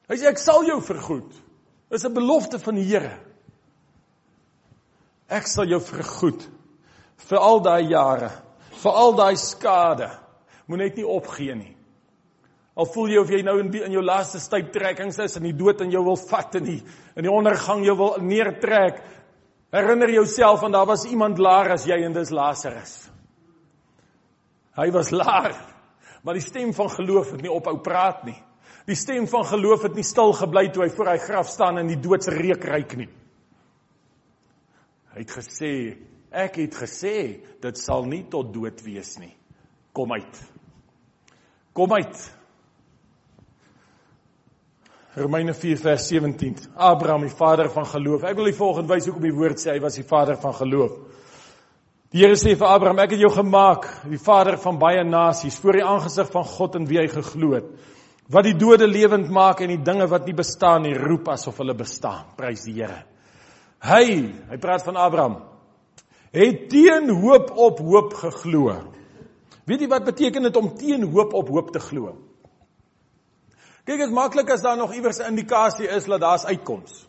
[0.09, 1.31] Hy sê ek sal jou vergoed.
[1.89, 3.17] Dis 'n belofte van die Here.
[5.29, 6.49] Ek sal jou vergoed
[7.17, 8.31] vir al daai jare,
[8.83, 10.09] vir al daai skade.
[10.67, 11.75] Moet net nie opgee nie.
[12.73, 15.53] Al voel jy of jy nou in die, in jou laaste stuiptrekkings is en die
[15.53, 16.79] dood in jou wil vat en die
[17.15, 19.03] in die ondergang jou wil neertrek.
[19.73, 22.93] Herinner jouself aan daar was iemand laer as jy en dis Lazarus.
[24.77, 25.55] Hy was laer,
[26.21, 28.37] maar die stem van geloof het nie ophou praat nie.
[28.85, 31.89] Die stem van geloof het nie stil gebly toe hy voor hy graf staan en
[31.89, 33.09] die doodse reuk ryk nie.
[35.13, 35.73] Hy het gesê
[36.33, 37.17] Ek het gesê
[37.61, 39.35] dit sal nie tot dood wees nie.
[39.93, 40.39] Kom uit.
[41.77, 42.21] Kom uit.
[45.15, 46.55] Romeine 4 vers 17.
[46.73, 48.23] Abraham, die vader van geloof.
[48.25, 50.95] Ek wil u volgende wys hoekom die woord sê hy was die vader van geloof.
[52.13, 55.77] Die Here sê vir Abraham, ek het jou gemaak, die vader van baie nasies, voor
[55.77, 57.69] die aangesig van God en wie hy geglo het.
[58.33, 61.77] Wat die dode lewend maak en die dinge wat nie bestaan nie roep asof hulle
[61.77, 62.33] bestaan.
[62.37, 63.03] Prys die Here.
[63.85, 64.05] Hy,
[64.49, 65.41] hy praat van Abraham,
[66.33, 68.79] het teen hoop op hoop geglo.
[69.69, 72.15] Weet jy wat beteken dit om teen hoop op hoop te glo?
[73.83, 77.07] Kyk, dit is maklik as daar nog iewers 'n indikasie is dat daar's uitkoms.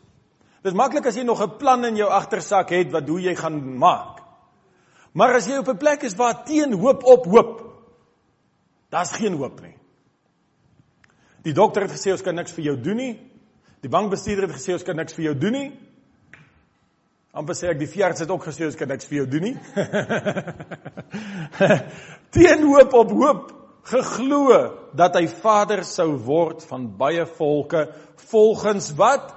[0.62, 3.36] Dit is maklik as jy nog 'n plan in jou agtersak het wat hoe jy
[3.36, 4.18] gaan maak.
[5.12, 7.64] Maar as jy op 'n plek is waar teen hoop op hoop,
[8.90, 9.76] daar's geen hoop nie.
[11.42, 13.30] Die dokter het gesê ons kan niks vir jou doen nie.
[13.80, 15.78] Die bankbestuurder het gesê ons kan niks vir jou doen nie.
[17.34, 19.58] amper sê ek die veearts het ook gesê ons kan niks vir jou doen nie.
[22.30, 23.52] Teen hoop op hoop
[23.82, 27.88] geglo dat hy vader sou word van baie volke
[28.30, 29.34] volgens wat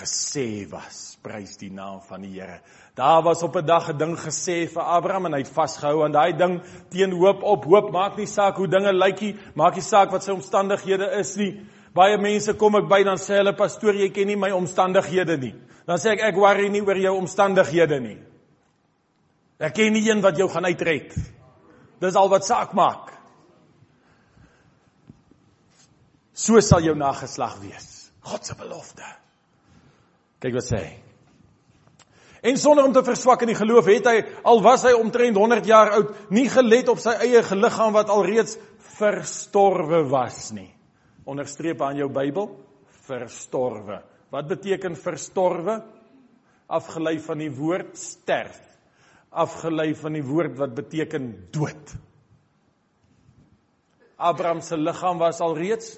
[0.00, 1.04] gesê was.
[1.22, 2.60] Prys die naam van die Here.
[2.96, 6.12] Daar was op 'n dag 'n ding gesê vir Abraham en hy het vasgehou aan
[6.12, 7.90] daai ding teen hoop op hoop.
[7.92, 11.66] Maak nie saak hoe dinge lykie, maak nie saak wat sy omstandighede is nie.
[11.94, 15.54] Baie mense kom ek by dan sê hulle pastoor jy ken nie my omstandighede nie.
[15.86, 18.18] Dan sê ek ek worry nie oor jou omstandighede nie.
[19.58, 21.14] Ek ken nie een wat jou gaan uitred.
[22.00, 23.17] Dis al wat saak maak.
[26.38, 28.08] So sal jou nageslag wees.
[28.22, 29.06] God se belofte.
[30.38, 30.96] Kyk wat sê hy.
[32.46, 35.66] En sonder om te verswak in die geloof het hy al was hy omtrent 100
[35.66, 38.54] jaar oud, nie gelet op sy eie liggaam wat alreeds
[38.98, 40.70] verstorwe was nie.
[41.26, 42.46] Onderstreep aan jou Bybel,
[43.08, 43.98] verstorwe.
[44.30, 45.80] Wat beteken verstorwe?
[46.68, 48.60] Afgelei van die woord sterf.
[49.30, 51.96] Afgelei van die woord wat beteken dood.
[54.18, 55.96] Abraham se liggaam was al reeds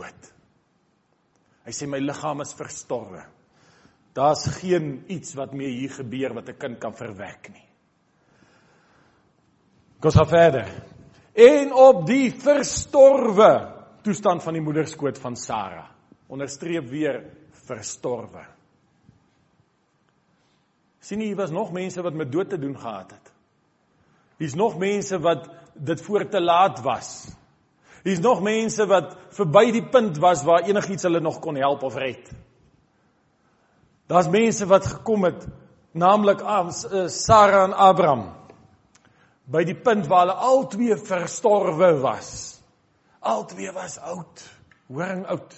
[0.00, 0.30] dood.
[1.66, 3.22] Hy sê my liggaam is verstorwe.
[4.16, 7.68] Daar's geen iets wat mee hier gebeur wat 'n kind kan verwek nie.
[10.00, 10.66] Kom ons verder.
[11.34, 13.52] En op die verstorwe
[14.02, 15.90] toestand van die moederskoot van Sara.
[16.28, 17.24] Onderstreep weer
[17.66, 18.46] verstorwe.
[21.00, 23.32] sien jy, hier was nog mense wat met dood te doen gehad het.
[24.38, 27.30] Hier's nog mense wat dit voor te laat was.
[28.04, 31.98] Hier's nog mense wat verby die punt was waar enigiets hulle nog kon help of
[32.00, 32.30] red.
[34.10, 35.46] Daar's mense wat gekom het,
[35.92, 38.30] naamlik eh, Sara en Abraham,
[39.44, 42.60] by die punt waar hulle albei verstorwe was.
[43.20, 44.46] Albei was oud,
[44.88, 45.54] horing oud.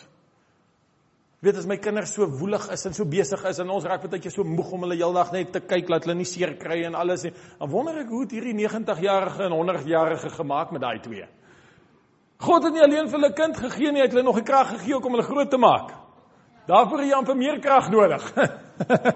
[1.42, 4.20] Weet as my kinders so woelig is en so besig is en ons raak baie
[4.22, 6.94] keer so moeg om hulle heeldag net te kyk laat hulle nie seer kry en
[6.94, 7.32] alles nie.
[7.58, 11.26] Dan wonder ek hoe het hierdie 90-jarige en 100-jarige gemaak met daai twee.
[12.42, 14.72] God het nie alleen vir hulle kind gegee nie, hy het hulle nog die krag
[14.74, 15.92] gegee om hulle groot te maak.
[16.66, 18.22] Daarvoor het jy amper meer krag nodig.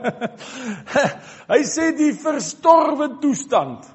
[1.52, 3.86] hy sê die verstorwe toestand.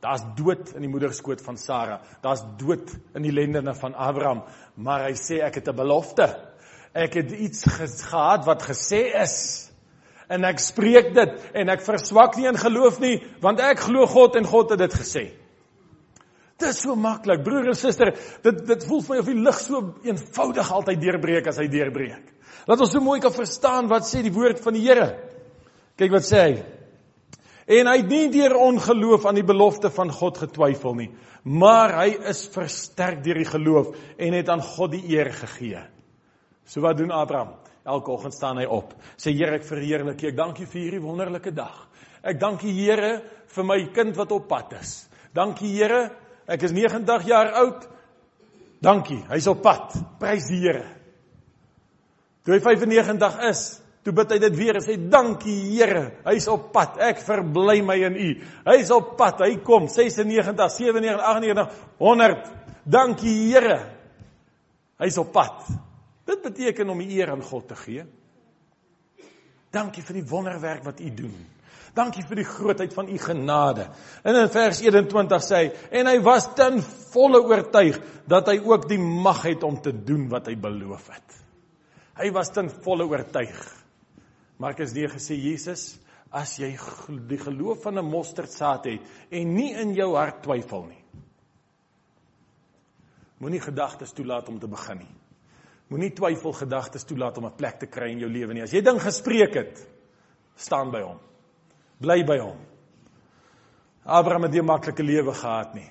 [0.00, 2.00] Daar's dood in die moederskoot van Sara.
[2.24, 4.44] Daar's dood in die lendene van Abraham,
[4.80, 6.26] maar hy sê ek het 'n belofte.
[6.94, 7.64] Ek het iets
[8.10, 9.70] gehad wat gesê is
[10.28, 14.36] en ek spreek dit en ek verswak nie in geloof nie want ek glo God
[14.36, 15.39] en God het dit gesê.
[16.60, 18.12] Dit is so maklik, broer en suster,
[18.44, 22.34] dit dit voel vir my of die lig so eenvoudig altyd deurbreek as hy deurbreek.
[22.68, 25.08] Laat ons so mooi kan verstaan wat sê die woord van die Here.
[25.98, 26.52] Kyk wat sê hy.
[27.70, 31.08] En hy het nie deur ongeloof aan die belofte van God getwyfel nie,
[31.44, 35.84] maar hy is versterk deur die geloof en het aan God die eer gegee.
[36.66, 37.54] So wat doen Abraham?
[37.86, 38.92] Elke oggend staan hy op.
[39.16, 40.28] Sê Here, ek verheerlik U.
[40.28, 41.86] Ek dank U vir hierdie wonderlike dag.
[42.22, 43.14] Ek dank U Here
[43.54, 44.92] vir my kind wat op pad is.
[45.34, 46.10] Dankie Here,
[46.50, 47.86] ek is 90 jaar oud.
[48.82, 49.94] Dankie, hy's op pad.
[50.20, 50.86] Prys die Here.
[52.44, 53.64] Toe hy 95 is,
[54.04, 56.96] toe bid hy dit weer en sê dankie Here, hy's op pad.
[57.10, 58.30] Ek verbly my in U.
[58.70, 59.44] Hy's op pad.
[59.44, 62.50] Hy kom 96, 97, 98, 100.
[62.90, 63.78] Dankie Here.
[65.00, 65.68] Hy's op pad.
[66.28, 68.04] Dit beteken om die eer aan God te gee.
[69.70, 71.34] Dankie vir die wonderwerk wat U doen.
[71.94, 73.88] Dankie vir die grootheid van U genade.
[74.22, 75.70] En in vers 21 sê hy
[76.00, 76.78] en hy was ten
[77.10, 77.98] volle oortuig
[78.30, 81.38] dat hy ook die mag het om te doen wat hy beloof het.
[82.20, 83.58] Hy was ten volle oortuig.
[84.60, 85.96] Markus 9 gesê Jesus,
[86.30, 86.70] as jy
[87.28, 91.04] die geloof van 'n mosterdsaad het en nie in jou hart twyfel nie.
[93.40, 95.14] Moenie gedagtes toelaat om te begin nie.
[95.88, 98.62] Moenie twyfel gedagtes toelaat om 'n plek te kry in jou lewe nie.
[98.62, 99.88] As jy ding gespreek het,
[100.56, 101.18] staan by hom.
[102.00, 102.60] Bly by hom.
[104.04, 105.90] Abraham het nie 'n maklike lewe gehad nie.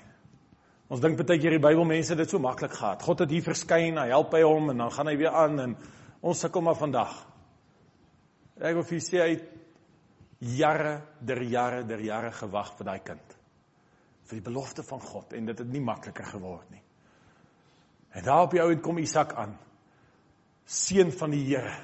[0.89, 3.01] Ons dink baie keer die Bybelmense het dit so maklik gehad.
[3.01, 5.77] God het hier verskyn, hy help by hom en dan gaan hy weer aan en
[6.21, 7.13] ons sukkel maar vandag.
[8.59, 9.39] Ek wil vir u sê hy
[10.57, 13.37] jare, der jare, der jare gewag vir daai kind.
[14.25, 16.81] Vir die belofte van God en dit het nie makliker geword nie.
[18.17, 19.53] En daar op die ou en kom Isak aan
[20.65, 21.75] seun van die Here.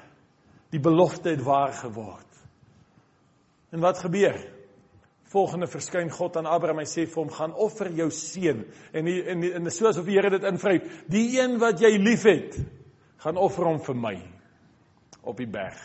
[0.73, 2.24] Die belofte het waar geword.
[3.75, 4.37] En wat gebeur?
[5.27, 8.63] Volgende verskyn God aan Abraham en sê vir hom: "Gaan offer jou seun."
[8.93, 11.97] En die, en die, en soos of die Here dit invryf, die een wat jy
[11.99, 12.55] liefhet,
[13.19, 14.15] gaan offer hom vir my
[15.23, 15.81] op die berg.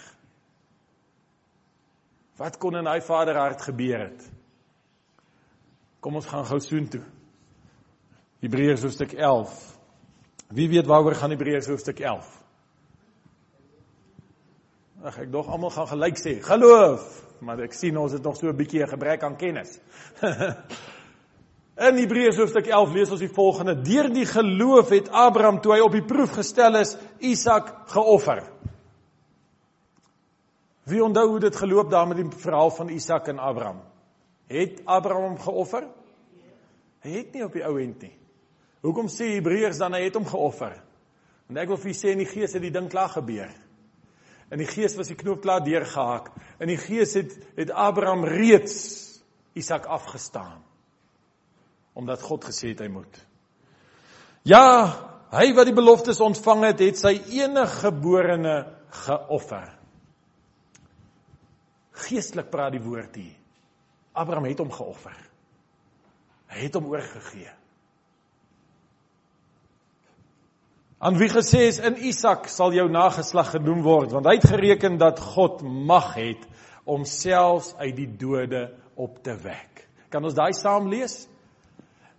[2.38, 4.22] Wat kon in hy vader hart gebeur het?
[6.00, 7.02] Kom ons gaan gou soontoe.
[8.40, 9.56] Hebreërs hoofstuk 11.
[10.48, 12.30] Wie weet waaroor gaan Hebreërs hoofstuk 11?
[15.00, 17.04] Ag ek dog almal gaan gelyk sê, geloof,
[17.40, 19.80] maar ek sien ons het nog so 'n bietjie 'n gebrek aan kennis.
[21.88, 25.80] In Hebreërs hoofstuk 11 lees ons die volgende: Deur die geloof het Abraham toe hy
[25.80, 28.44] op die proef gestel is, Isak geoffer.
[30.84, 33.80] Wie onthou hoe dit geloop daar met die verhaal van Isak en Abraham?
[34.48, 35.88] Het Abraham hom geoffer?
[37.00, 38.12] Hy het nie op die ou end nie.
[38.82, 40.76] Hoekom sê Hebreërs dan hy het hom geoffer?
[41.46, 43.48] Want ek wil vir julle sê in die gees het die ding klaar gebeur.
[44.50, 46.32] In die gees was die knoop klaar deurgehak.
[46.58, 49.20] In die gees het het Abraham reeds
[49.54, 50.58] Isak afgestaan.
[51.94, 53.20] Omdat God gesê het hy moet.
[54.46, 54.64] Ja,
[55.30, 58.56] hy wat die beloftes ontvang het, het sy enige geborene
[59.04, 59.68] geoffer.
[62.08, 63.36] Geestelik praat die woord hier.
[64.16, 65.16] Abraham het hom geoffer.
[66.50, 67.52] Hy het hom oorgegee.
[71.00, 74.98] Aan wie gesê is in Isak sal jou nageslag genoem word want hy het gereken
[75.00, 76.44] dat God mag het
[76.84, 78.66] om selfs uit die dode
[79.00, 79.86] op te wek.
[80.12, 81.24] Kan ons daai saam lees?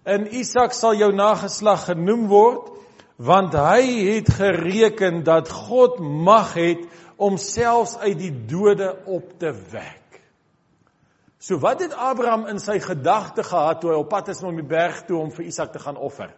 [0.09, 2.73] In Isak sal jou nageslag genoem word
[3.21, 6.81] want hy het gereken dat God mag het
[7.21, 10.21] om selfs uit die dode op te wek.
[11.37, 14.65] So wat het Abraham in sy gedagte gehad toe hy op pad is om die
[14.65, 16.33] berg toe om vir Isak te gaan offer?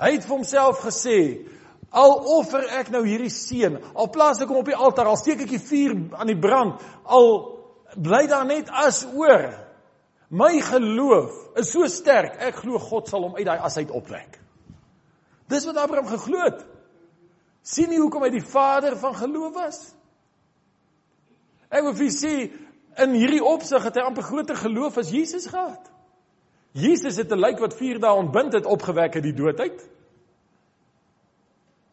[0.00, 1.46] Hy het vir homself gesê:
[1.90, 5.40] "Al offer ek nou hierdie seun, al plaas ek hom op die altaar, al steek
[5.40, 7.28] ek die vuur aan die brand, al
[7.94, 9.64] bly daar net as oor,
[10.34, 14.40] My geloof is so sterk, ek glo God sal hom uit daai as uit opwek.
[15.50, 16.64] Dis wat Abraham geglo het.
[17.64, 19.78] sien nie hoekom hy die vader van geloof was?
[21.72, 22.32] Ek wil vir sê
[23.00, 25.86] in hierdie opsig het hy amper groter geloof as Jesus gehad.
[26.74, 29.90] Jesus het 'n lijk wat 4 dae ontbind het opgewek uit die dood uit.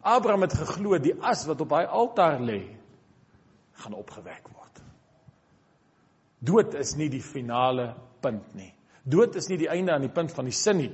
[0.02, 2.66] Abraham het geglo die as wat op daai altaar lê
[3.72, 4.82] gaan opgewek word.
[6.40, 8.74] Dood is nie die finale punt nie.
[9.04, 10.92] Dood is nie die einde aan die punt van die sin nie.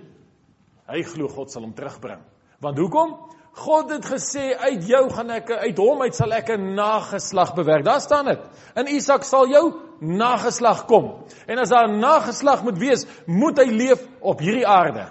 [0.87, 2.21] Hy glo God sal hom terugbring.
[2.59, 3.15] Want hoekom?
[3.57, 7.85] God het gesê uit jou gaan ek uit hom uit sal ek 'n nageslag bewerk.
[7.85, 8.39] Daar staan dit.
[8.75, 11.25] In Isak sal jou nageslag kom.
[11.47, 15.09] En as daar 'n nageslag moet wees, moet hy leef op hierdie aarde.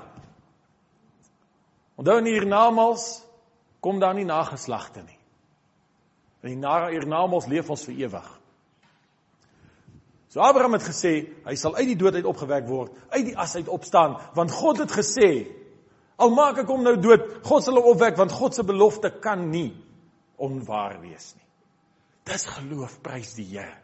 [1.97, 3.25] Onthou in hiernamaals
[3.81, 5.19] kom daar nie nageslagte nie.
[6.43, 8.41] In die hiernamaals leef ons vir ewig.
[10.29, 13.55] So Abraham het gesê hy sal uit die dood uit opgewek word, uit die as
[13.57, 15.47] uit opstaan, want God het gesê
[16.17, 19.51] Al maak ek hom nou dood, God sal hom opwek want God se belofte kan
[19.51, 19.71] nie
[20.41, 21.45] onwaar wees nie.
[22.27, 23.77] Dis geloof, prys die Here.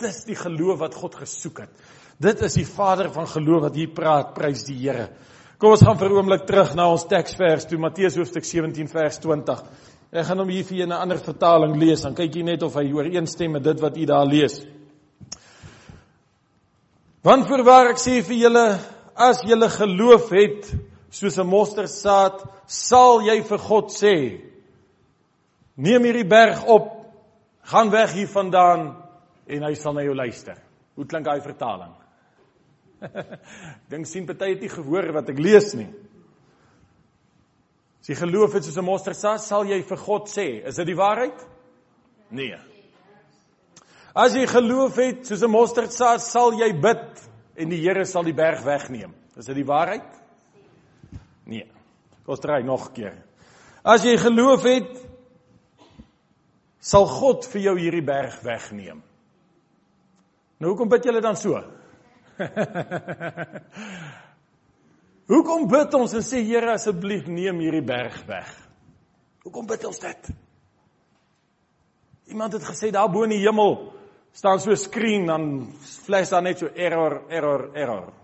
[0.00, 1.84] Dis die geloof wat God gesoek het.
[2.22, 5.10] Dit is die Vader van geloof wat hier praat, prys die Here.
[5.62, 9.18] Kom ons gaan vir 'n oomblik terug na ons teksvers toe Matteus hoofstuk 17 vers
[9.18, 9.62] 20.
[10.12, 12.62] Ek gaan hom hier vir julle in 'n ander vertaling lees, dan kyk jy net
[12.62, 14.66] of hy ooreenstem met dit wat u daar lees.
[17.22, 18.78] Want voorwaar ek sê vir julle,
[19.14, 20.74] as julle geloof het
[21.12, 24.40] soos 'n mosterdsaad, sal jy vir God sê:
[25.76, 26.88] Neem hierdie berg op,
[27.62, 28.96] gaan weg hier vandaan
[29.46, 30.56] en hy sal na jou luister.
[30.96, 31.92] Hoe klink daai vertaling?
[33.90, 35.88] Dink sien party het nie gehoor wat ek lees nie.
[38.02, 40.98] As jy geloof het soos 'n mosterdsaad, sal jy vir God sê, is dit die
[40.98, 41.38] waarheid?
[42.30, 42.58] Nee.
[44.14, 48.34] As jy geloof het soos 'n mosterdsaad, sal jy bid en die Here sal die
[48.34, 49.14] berg wegneem.
[49.36, 50.22] Is dit die waarheid?
[51.44, 51.66] Nee.
[52.24, 53.24] Kom try nog 'n keer.
[53.82, 55.06] As jy geloof het,
[56.78, 59.02] sal God vir jou hierdie berg wegneem.
[60.58, 61.64] Nou hoekom bid julle dan so?
[65.32, 68.62] hoekom bid ons en sê Here asseblief neem hierdie berg weg?
[69.42, 70.30] Hoekom bid ons dit?
[72.30, 73.92] Iemand het gesê daar bo in die hemel
[74.32, 75.72] staan so 'n skerm dan
[76.06, 78.21] flash daar net so error error error.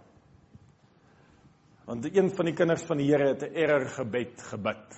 [1.89, 4.97] Want een van die kinders van die Here het 'n error gebed gebid.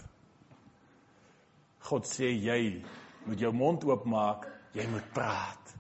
[1.78, 2.82] God sê jy
[3.24, 5.74] moet jou mond oopmaak, jy moet praat.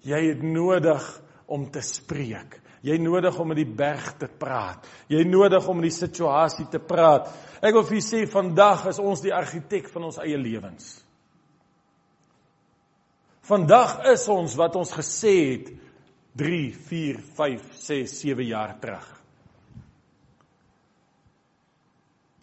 [0.00, 2.60] Jy het nodig om te spreek.
[2.80, 4.86] Jy nodig om met die berg te praat.
[5.08, 7.28] Jy nodig om met die situasie te praat.
[7.60, 11.04] Ek wil vir julle sê vandag is ons die argitek van ons eie lewens.
[13.40, 15.72] Vandag is ons wat ons gesê het
[16.32, 19.15] 3, 4, 5, 6, 7 jaar terug.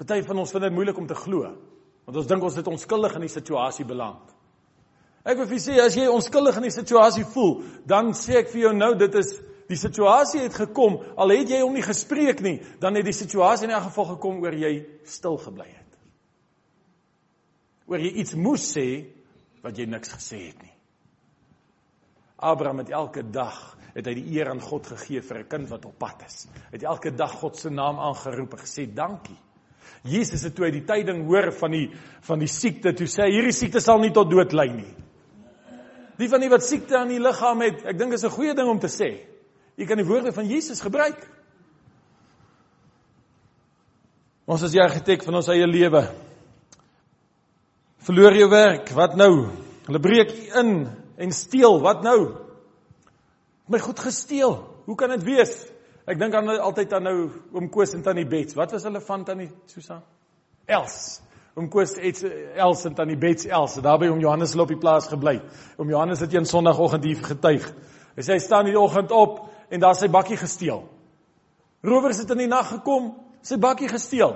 [0.04, 1.50] Party van ons vind dit moeilik om te glo,
[2.04, 4.34] want ons dink ons het onskuldig in die situasie beland.
[5.24, 8.66] Ek wil vir sê as jy onskuldig in die situasie voel, dan sê ek vir
[8.66, 9.32] jou nou dit is
[9.70, 13.70] die situasie het gekom, al het jy hom nie gespreek nie, dan het die situasie
[13.70, 14.74] in elk geval gekom oor jy
[15.08, 15.96] stil gebly het.
[17.88, 18.88] Oor jy iets moes sê
[19.64, 20.74] wat jy niks gesê het nie.
[22.44, 25.86] Abraham het elke dag het hy die eer aan God gegee vir 'n kind wat
[25.86, 26.48] op pad is.
[26.72, 29.40] Het elke dag God se naam aangeroep en gesê dankie.
[30.04, 31.86] Jesus het toe hy die tyding hoor van die
[32.28, 34.92] van die siekte, toe sê hy hierdie siekte sal nie tot dood lei nie.
[36.20, 38.70] Die van die wat siekte aan die liggaam het, ek dink is 'n goeie ding
[38.70, 39.26] om te sê.
[39.78, 41.30] Jy kan die woorde van Jesus gebruik.
[44.46, 46.04] Ons is die argitek van ons eie lewe.
[48.04, 49.50] Verloor jou werk, wat nou?
[49.88, 52.36] Hulle breek in en steel, wat nou?
[53.68, 54.58] My goed gesteel.
[54.86, 55.73] Hoe kan dit wees?
[56.04, 57.18] Ek dink aan altyd aan nou
[57.56, 58.58] oom Koos en tannie Bets.
[58.60, 60.02] Wat was hulle van tannie Susan?
[60.68, 60.98] Els.
[61.56, 62.24] Oom Koos het
[62.60, 63.78] Els en tannie Bets Els.
[63.86, 65.38] Daar by oom Johannes hulle op die plaas gebly.
[65.80, 67.70] Oom Johannes het een Sondagoggend hier getuig.
[68.18, 70.84] Hy sê hy staan in die oggend op en daar sy bakkie gesteel.
[71.84, 74.36] Rowers het in die nag gekom, sy bakkie gesteel.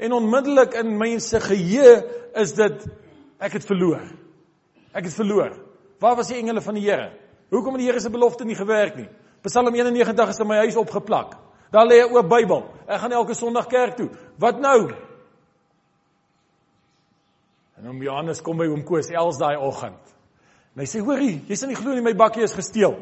[0.00, 1.96] En onmiddellik in mense geheue
[2.38, 2.86] is dit
[3.42, 4.06] ek het verloor.
[4.94, 5.58] Ek het verloor.
[6.00, 7.10] Waar was die engele van die Here?
[7.50, 9.10] Hoekom het die Here se belofte nie gewerk nie?
[9.42, 11.36] Psalm 91 is in my huis opgeplak.
[11.70, 12.74] Daar lê 'n oop Bybel.
[12.86, 14.10] Ek gaan elke Sondag kerk toe.
[14.36, 14.92] Wat nou?
[17.76, 20.14] En oom Johannes kom by oom Koos els daai oggend.
[20.74, 22.98] En hy sê: "Hoorie, jy sien nie glo nie my bakkie is gesteel."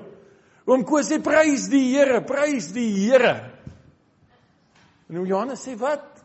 [0.66, 3.50] Oom Koos sê: "Prys die Here, prys die Here."
[5.10, 6.24] En oom Johannes sê: "Wat?"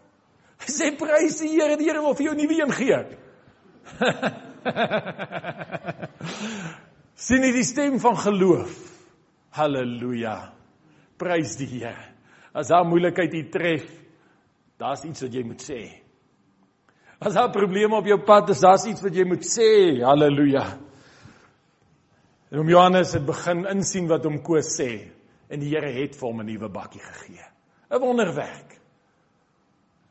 [0.59, 3.05] Hy sê: "Prys die Here, die Here wil vir jou 'n nuwe een gee."
[7.15, 8.92] sien jy die stem van geloof?
[9.53, 10.37] Halleluja.
[11.17, 12.09] Prys die Here.
[12.53, 13.85] As daar moeilikheid u tref,
[14.77, 15.81] daar's iets wat jy moet sê.
[17.23, 19.69] As daar probleme op jou pad is, daar's iets wat jy moet sê.
[20.03, 20.65] Halleluja.
[22.53, 24.91] En om Johannes het begin insien wat hom Koos sê
[25.49, 27.41] en die Here het vir hom 'n nuwe bakkie gegee.
[27.89, 28.79] 'n Wonderwerk.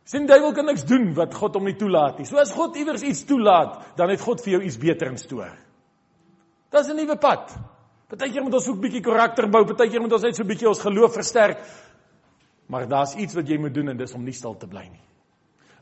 [0.04, 2.26] Sien duiwel kan niks doen wat God hom nie toelaat nie.
[2.26, 5.56] So as God iewers iets toelaat, dan het God vir jou iets beter in stoor.
[6.70, 7.54] Dis 'n nuwe pad.
[8.12, 11.14] Partykeer moet ons ook bietjie karakter bou, partykeer moet ons net so bietjie ons geloof
[11.16, 11.62] versterk.
[12.68, 15.00] Maar daar's iets wat jy moet doen en dis om nie stil te bly nie.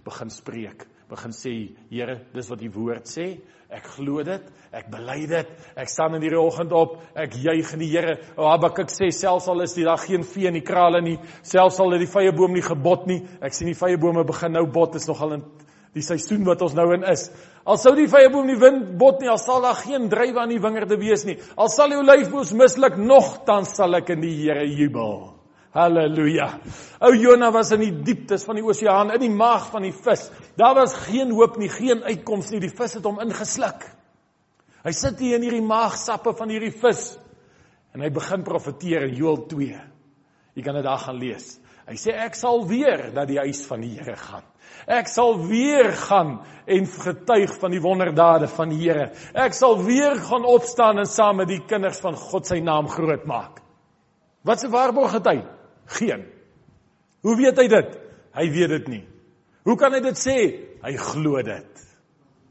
[0.06, 1.54] Begin spreek, begin sê,
[1.90, 3.26] Here, dis wat u woord sê.
[3.70, 5.50] Ek glo dit, ek bely dit.
[5.78, 8.14] Ek staan in hierdie oggend op, ek juig in die Here.
[8.38, 11.96] O Habakuk sê selfs al is dag geen vee in die krale nie, selfs al
[11.96, 13.24] het die vrye boom nie gebot nie.
[13.42, 15.44] Ek sien die vrye bome begin nou bot, is nogal in
[15.96, 17.28] die seisoen wat ons nou in is.
[17.66, 20.52] Al sou die vrye boom nie wind bot nie, al sal daar geen drywe aan
[20.54, 21.36] die wingerde wees nie.
[21.60, 25.40] Al sal die olyfboom misluk, nogtans sal ek in die Here jubel.
[25.74, 26.48] Halleluja.
[27.06, 30.26] Ou Jona was in die dieptes van die oseaan, in die maag van die vis.
[30.58, 32.62] Daar was geen hoop nie, geen uitkoms nie.
[32.64, 33.86] Die vis het hom ingesluk.
[34.82, 37.12] Hy sit hier in hierdie maagsappe van hierdie vis
[37.92, 39.80] en hy begin profeteer in Joël 2.
[40.56, 41.52] Jy kan dit daar gaan lees.
[41.90, 44.46] Hy sê ek sal weer na die huis van die Here gaan.
[44.86, 49.10] Ek sal weer gaan en getuig van die wonderdade van die Here.
[49.34, 53.26] Ek sal weer gaan opstaan en saam met die kinders van God sy naam groot
[53.26, 53.60] maak.
[54.42, 55.44] Wat 'n waarborg het hy?
[55.86, 56.24] Geen.
[57.22, 57.98] Hoe weet hy dit?
[58.34, 59.04] Hy weet dit nie.
[59.64, 60.36] Hoe kan hy dit sê?
[60.82, 61.86] Hy glo dit.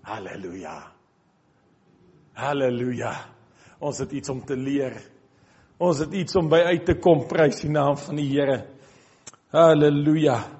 [0.05, 0.91] Halleluja.
[2.33, 3.13] Halleluja.
[3.79, 4.93] Ons het iets om te leer.
[5.79, 8.65] Ons het iets om by uit te kom prys die naam van die Here.
[9.51, 10.58] Halleluja.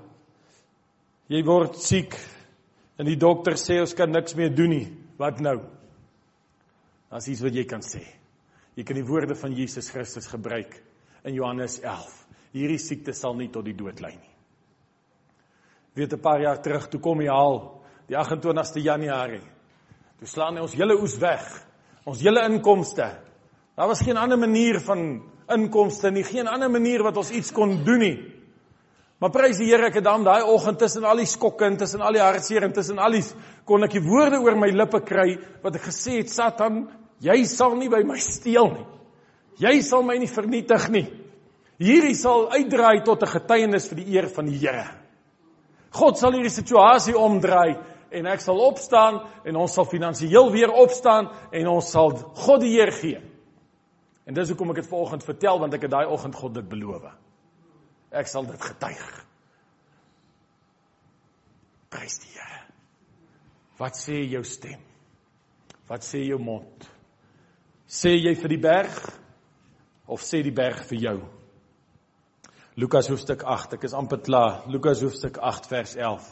[1.29, 2.15] Jy word siek
[2.99, 4.87] en die dokter sê ons kan niks meer doen nie.
[5.19, 5.59] Wat nou?
[7.09, 8.01] Daar's iets wat jy kan sê.
[8.75, 10.77] Jy kan die woorde van Jesus Christus gebruik
[11.27, 14.35] in Johannes 11 hierdie siekte sal nie tot die dood lei nie.
[15.95, 19.43] Weet 'n paar jaar terug toe kom hy haal die 28ste Januarie.
[20.19, 21.65] Toe slaan hy ons hele oes weg.
[22.05, 23.19] Ons hele inkomste.
[23.75, 27.83] Daar was geen ander manier van inkomste nie, geen ander manier wat ons iets kon
[27.83, 28.17] doen nie.
[29.19, 32.01] Maar prys die Here ek het dan daai oggend tussen al die skokke en tussen
[32.01, 33.23] al die hartseer en tussen al die
[33.67, 36.85] kon ek die woorde oor my lippe kry wat ek gesê het Satan,
[37.19, 38.87] jy sal nie by my steel nie.
[39.59, 41.05] Jy sal my nie vernietig nie.
[41.79, 44.87] Hierdie sal uitdraai tot 'n getuienis vir die eer van die Here.
[45.91, 47.75] God sal hierdie situasie omdraai
[48.11, 52.79] en ek sal opstaan en ons sal finansiëel weer opstaan en ons sal God die
[52.79, 53.21] eer gee.
[54.25, 57.03] En dis hoekom ek dit vanoggend vertel want ek het daai oggend God dit beloof.
[58.11, 59.09] Ek sal dit getuig.
[61.89, 62.61] Prys die Here.
[63.79, 64.81] Wat sê jou stem?
[65.89, 66.87] Wat sê jou mond?
[67.89, 68.97] Sê jy vir die berg
[70.09, 71.17] of sê die berg vir jou?
[72.79, 74.61] Lukas hoofstuk 8, ek is amper klaar.
[74.71, 76.27] Lukas hoofstuk 8 vers 11.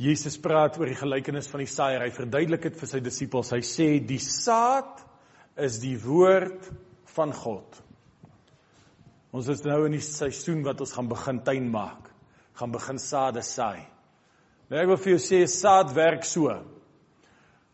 [0.00, 2.06] Jesus praat oor die gelykenis van die saaier.
[2.06, 3.52] Hy verduidelik dit vir sy disippels.
[3.52, 5.02] Hy sê die saad
[5.60, 6.70] is die woord
[7.12, 7.82] van God.
[9.32, 12.10] Ons is nou in die seisoen wat ons gaan begin tuin maak.
[12.58, 13.86] Gaan begin sade saai.
[14.70, 16.50] Nou ek wil vir jou sê saad werk so.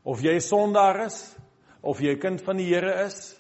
[0.05, 1.37] Of jy 'n sondaar is
[1.83, 3.37] of jy 'n kind van die Here is,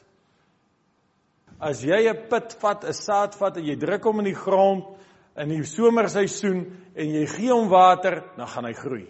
[1.58, 4.84] As jy 'n put vat, 'n saad vat en jy druk hom in die grond
[5.36, 6.60] in die somerseisoen
[6.94, 9.06] en jy gee hom water, dan gaan hy groei.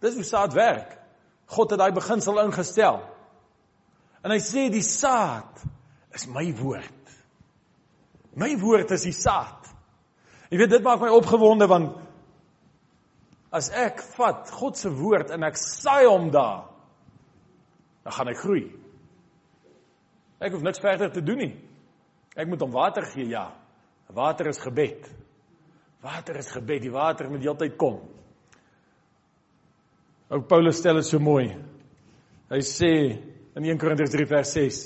[0.00, 0.98] Dis hoe saad werk.
[1.46, 3.00] God het daai beginsel ingestel.
[4.22, 5.62] En hy sê die saad
[6.14, 7.14] is my woord.
[8.38, 9.68] My woord is die saad.
[10.48, 11.96] Jy weet dit maak my opgewonde want
[13.54, 16.66] as ek vat God se woord en ek saai hom daar,
[18.04, 18.66] dan gaan hy groei.
[20.38, 21.54] Ek hoef niks verder te doen nie.
[22.38, 23.48] Ek moet hom water gee, ja.
[24.14, 25.08] Water is gebed.
[26.04, 27.98] Water is gebed, die water moet heeltyd kom.
[30.28, 31.48] Ou Paulus stel dit so mooi.
[32.52, 32.92] Hy sê
[33.56, 34.80] in 1 Korintiërs 3 vers 6.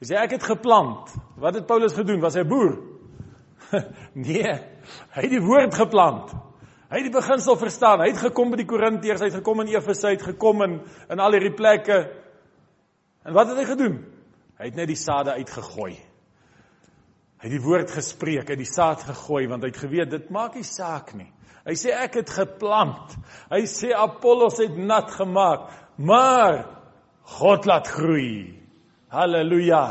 [0.00, 1.10] Hy sê ek het geplant.
[1.36, 2.22] Wat het Paulus gedoen?
[2.24, 2.78] Was hy 'n boer?
[4.14, 4.52] nee,
[5.14, 6.32] hy het die woord geplant.
[6.90, 8.00] Hy het die beginsel verstaan.
[8.00, 10.80] Hy het gekom by die Korintiërs, hy het gekom in Efese, hy het gekom in
[11.12, 11.98] in al hierdie plekke.
[13.24, 13.98] En wat het hy gedoen?
[14.58, 15.92] Hy het net die sade uitgegooi.
[17.40, 20.32] Hy het die woord gespreek, hy het die saad gegooi want hy het geweet dit
[20.32, 21.30] maak nie saak nie.
[21.64, 23.14] Hy sê ek het geplant.
[23.52, 26.64] Hy sê Apollos het nat gemaak, maar
[27.38, 28.59] God laat groei.
[29.10, 29.84] Halleluja.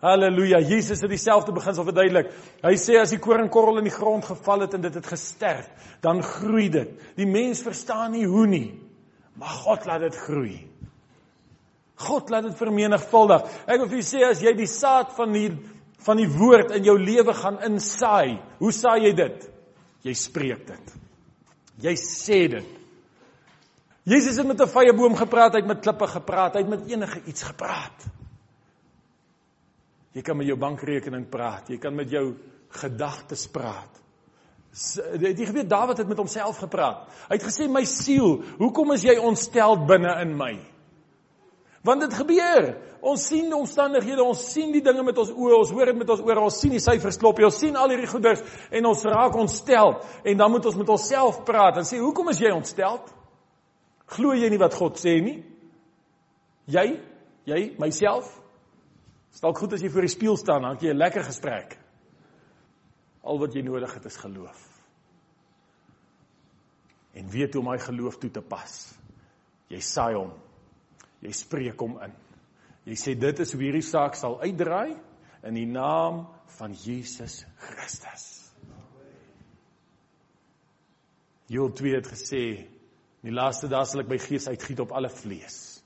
[0.00, 0.60] Halleluja.
[0.60, 2.30] Jesus het dieselfde beginsel verduidelik.
[2.64, 5.68] Hy sê as die koringkorrel in die grond geval het en dit het gesterf,
[6.04, 6.92] dan groei dit.
[7.16, 8.68] Die mens verstaan nie hoe nie,
[9.40, 10.56] maar God laat dit groei.
[12.00, 13.44] God laat dit vermenigvuldig.
[13.68, 15.50] Ek wil vir julle sê as jy die saad van die
[16.00, 18.38] van die woord in jou lewe gaan insaai.
[18.56, 19.42] Hoe saai jy dit?
[20.08, 20.94] Jy spreek dit.
[21.84, 22.70] Jy sê dit.
[24.08, 26.88] Jesus het met 'n vrye boom gepraat, hy het met klippe gepraat, hy het met
[26.88, 28.08] enige iets gepraat.
[30.16, 32.32] Jy kan met jou bankrekening praat, jy kan met jou
[32.80, 34.00] gedagtes praat.
[35.18, 37.06] Jy geweet Dawid het met homself gepraat.
[37.28, 40.52] Hy het gesê my siel, hoekom is jy ontstel binne in my?
[41.86, 42.68] Want dit gebeur.
[43.00, 46.10] Ons sien die omstandighede, ons sien die dinge met ons oë, ons hoor dit met
[46.12, 49.38] ons ore, ons sien die syfers klop, ons sien al hierdie goeders en ons raak
[49.40, 53.00] ontstel en dan moet ons met onsself praat en sê hoekom is jy ontstel?
[54.12, 55.38] Glo jy nie wat God sê nie?
[56.70, 56.86] Jy,
[57.48, 58.39] jy, myself.
[59.30, 61.78] Stalk goed as jy voor die spieël staan, dan het jy 'n lekker gesprek.
[63.22, 64.68] Al wat jy nodig het is geloof.
[67.14, 68.94] En weet hoe om my geloof toe te pas.
[69.68, 70.32] Jy saai hom
[71.20, 72.12] Jy spreek hom in.
[72.88, 74.96] Jy sê dit is hoe hierdie saak sal uitdraai
[75.48, 76.24] in die naam
[76.56, 78.26] van Jesus Christus.
[81.50, 82.42] Joel 2 het gesê,
[83.22, 85.82] "In die laaste dae sal ek my gees uitgiet op alle vlees.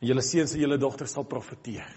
[0.00, 1.90] En julle seuns en julle dogters sal profeteer.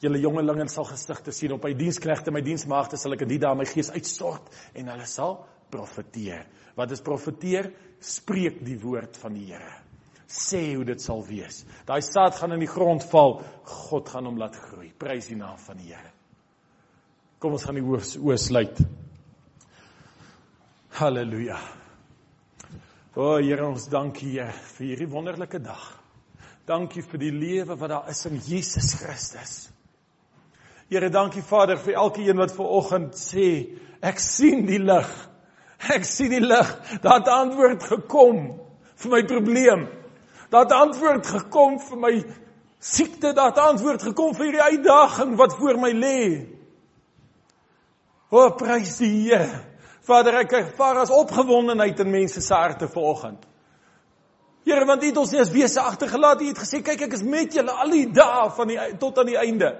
[0.00, 3.56] Julle jongelinge sal gesigte sien op my diensknegte, my diensmaagde sal ek in die dae
[3.58, 5.40] my gees uitstort en hulle sal
[5.70, 6.46] profeteer."
[6.78, 7.72] Wat is profeteer?
[7.98, 9.88] Spreek die woord van die Here
[10.28, 11.62] sê hoe dit sal wees.
[11.88, 14.90] Daai saad gaan in die grond val, God gaan hom laat groei.
[14.92, 16.12] Prys die naam van die Here.
[17.40, 18.82] Kom ons gaan die oë sluit.
[20.98, 21.56] Halleluja.
[23.16, 25.88] O Here, ons dankie Heer vir hierdie wonderlike dag.
[26.68, 29.56] Dankie vir die lewe wat daar is in Jesus Christus.
[30.88, 35.08] Here, dankie Vader vir elke een wat ver oggend sê, ek sien die lig.
[35.92, 36.68] Ek sien die lig.
[37.04, 38.38] Daar het antwoord gekom
[38.98, 39.82] vir my probleem.
[40.48, 42.12] Daar het antwoord gekom vir my
[42.80, 46.22] siekte, daar het antwoord gekom vir hierdie uitdaging wat voor my lê.
[48.32, 49.60] O, prys die Here.
[50.08, 53.44] Vader, ek ervaar as opgewondenheid in mense se harte vanoggend.
[54.64, 56.40] Here, want U het ons nie as wese agtergelaat.
[56.40, 59.28] U het gesê, kyk, ek is met julle al die dae van die tot aan
[59.28, 59.74] die einde.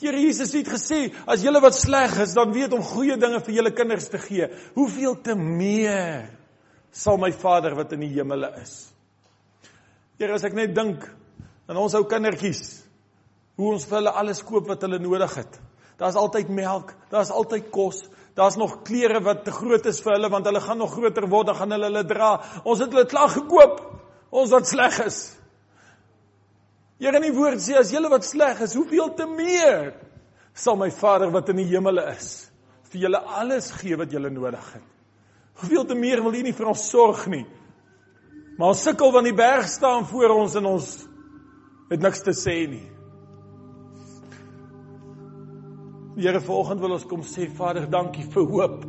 [0.00, 3.58] Here Jesus het gesê, as julle wat sleg is, dan weet om goeie dinge vir
[3.58, 4.48] julle kinders te gee.
[4.76, 6.30] Hoeveel te meer
[6.90, 8.90] sal my Vader wat in die hemele is
[10.20, 11.06] Here, as ek net dink
[11.70, 12.82] aan ons ou kindertjies,
[13.56, 15.54] hoe ons vir hulle alles koop wat hulle nodig het.
[16.00, 18.02] Daar's altyd melk, daar's altyd kos,
[18.36, 21.48] daar's nog klere wat te groot is vir hulle want hulle gaan nog groter word,
[21.48, 22.34] dan gaan hulle hulle dra.
[22.64, 23.80] Ons het hulle klaar gekoop.
[24.30, 25.22] Ons wat sleg is.
[27.00, 29.94] Here in die woord sê as julle wat sleg is, hoeveel te meer
[30.52, 32.50] sal my Vader wat in die hemele is
[32.90, 34.86] vir julle alles gee wat julle nodig het.
[35.62, 37.46] Hoeveel te meer wil U nie vir ons sorg nie?
[38.58, 40.88] Maar ons sukkel want die berg staan voor ons en ons
[41.90, 42.84] het niks te sê nie.
[46.20, 48.84] Here vanoggend wil ons kom sê Vader, dankie vir hoop.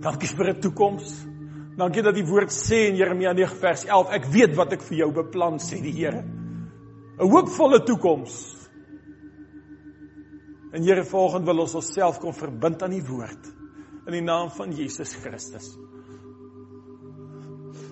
[0.00, 1.26] Dankie vir 'n toekoms.
[1.76, 4.98] Dankie dat die woord sê in Jeremia 9 vers 11, ek weet wat ek vir
[4.98, 6.39] jou beplan sê die Here.
[7.20, 8.56] 'n Hoopvolle toekoms.
[10.72, 13.50] En Here vanoggend wil ons onsself kom verbind aan die woord
[14.06, 15.74] in die naam van Jesus Christus.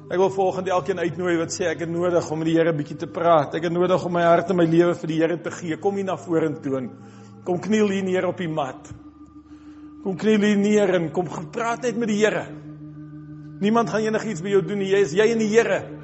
[0.09, 2.97] Ek wil volgende elkeen uitnooi wat sê ek het nodig om met die Here bietjie
[2.97, 3.59] te praat.
[3.59, 5.77] Ek het nodig om my hart en my lewe vir die Here te gee.
[5.77, 6.87] Kom hier na vorentoe.
[7.45, 8.89] Kom kniel hier neer op die mat.
[10.03, 12.47] Kom kniel hier neer en kom gepraat net met die Here.
[13.61, 14.93] Niemand gaan enigiets by jou doen nie.
[14.95, 15.98] Jy is jy en die Here.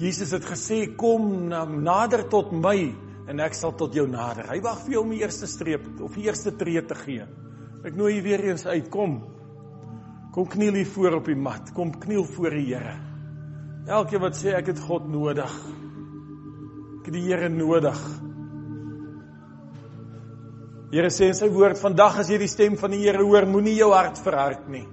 [0.00, 2.78] Jesus het gesê kom na, nader tot my
[3.28, 4.48] en ek sal tot jou nader.
[4.48, 7.26] Hy wag vir jou om die eerste streep of die eerste tree te gee.
[7.84, 8.88] Ek nooi jy weer eens uit.
[8.92, 9.20] Kom.
[10.34, 11.72] Kom kniel hier voor op die mat.
[11.76, 12.96] Kom kniel voor die Here.
[13.90, 15.54] Elkeen wat sê ek het God nodig.
[17.00, 18.00] Ek het die Here nodig.
[20.90, 23.76] Here sê in sy woord vandag as jy die stem van die Here hoor, moenie
[23.78, 24.86] jou hart verhard nie.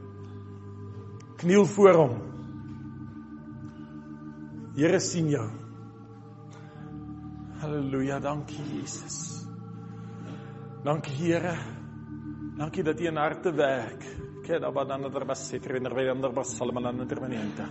[1.42, 2.18] Kniel voor hom.
[4.78, 5.48] Here sien jou.
[7.58, 9.42] Halleluja, dankie Jesus.
[10.86, 11.56] Dankie Here.
[12.58, 14.06] Dankie dat U in harte werk
[14.46, 17.66] che da banana der bassi trainer by ander basalman aan intervenente.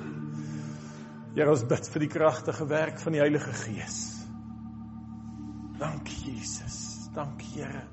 [1.34, 4.26] Here ons bid vir die kragtige werk van die Heilige Gees.
[5.78, 7.08] Dankie Jesus.
[7.14, 7.86] Dankie Here.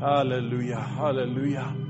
[0.00, 0.80] Halleluja.
[0.96, 1.89] Halleluja.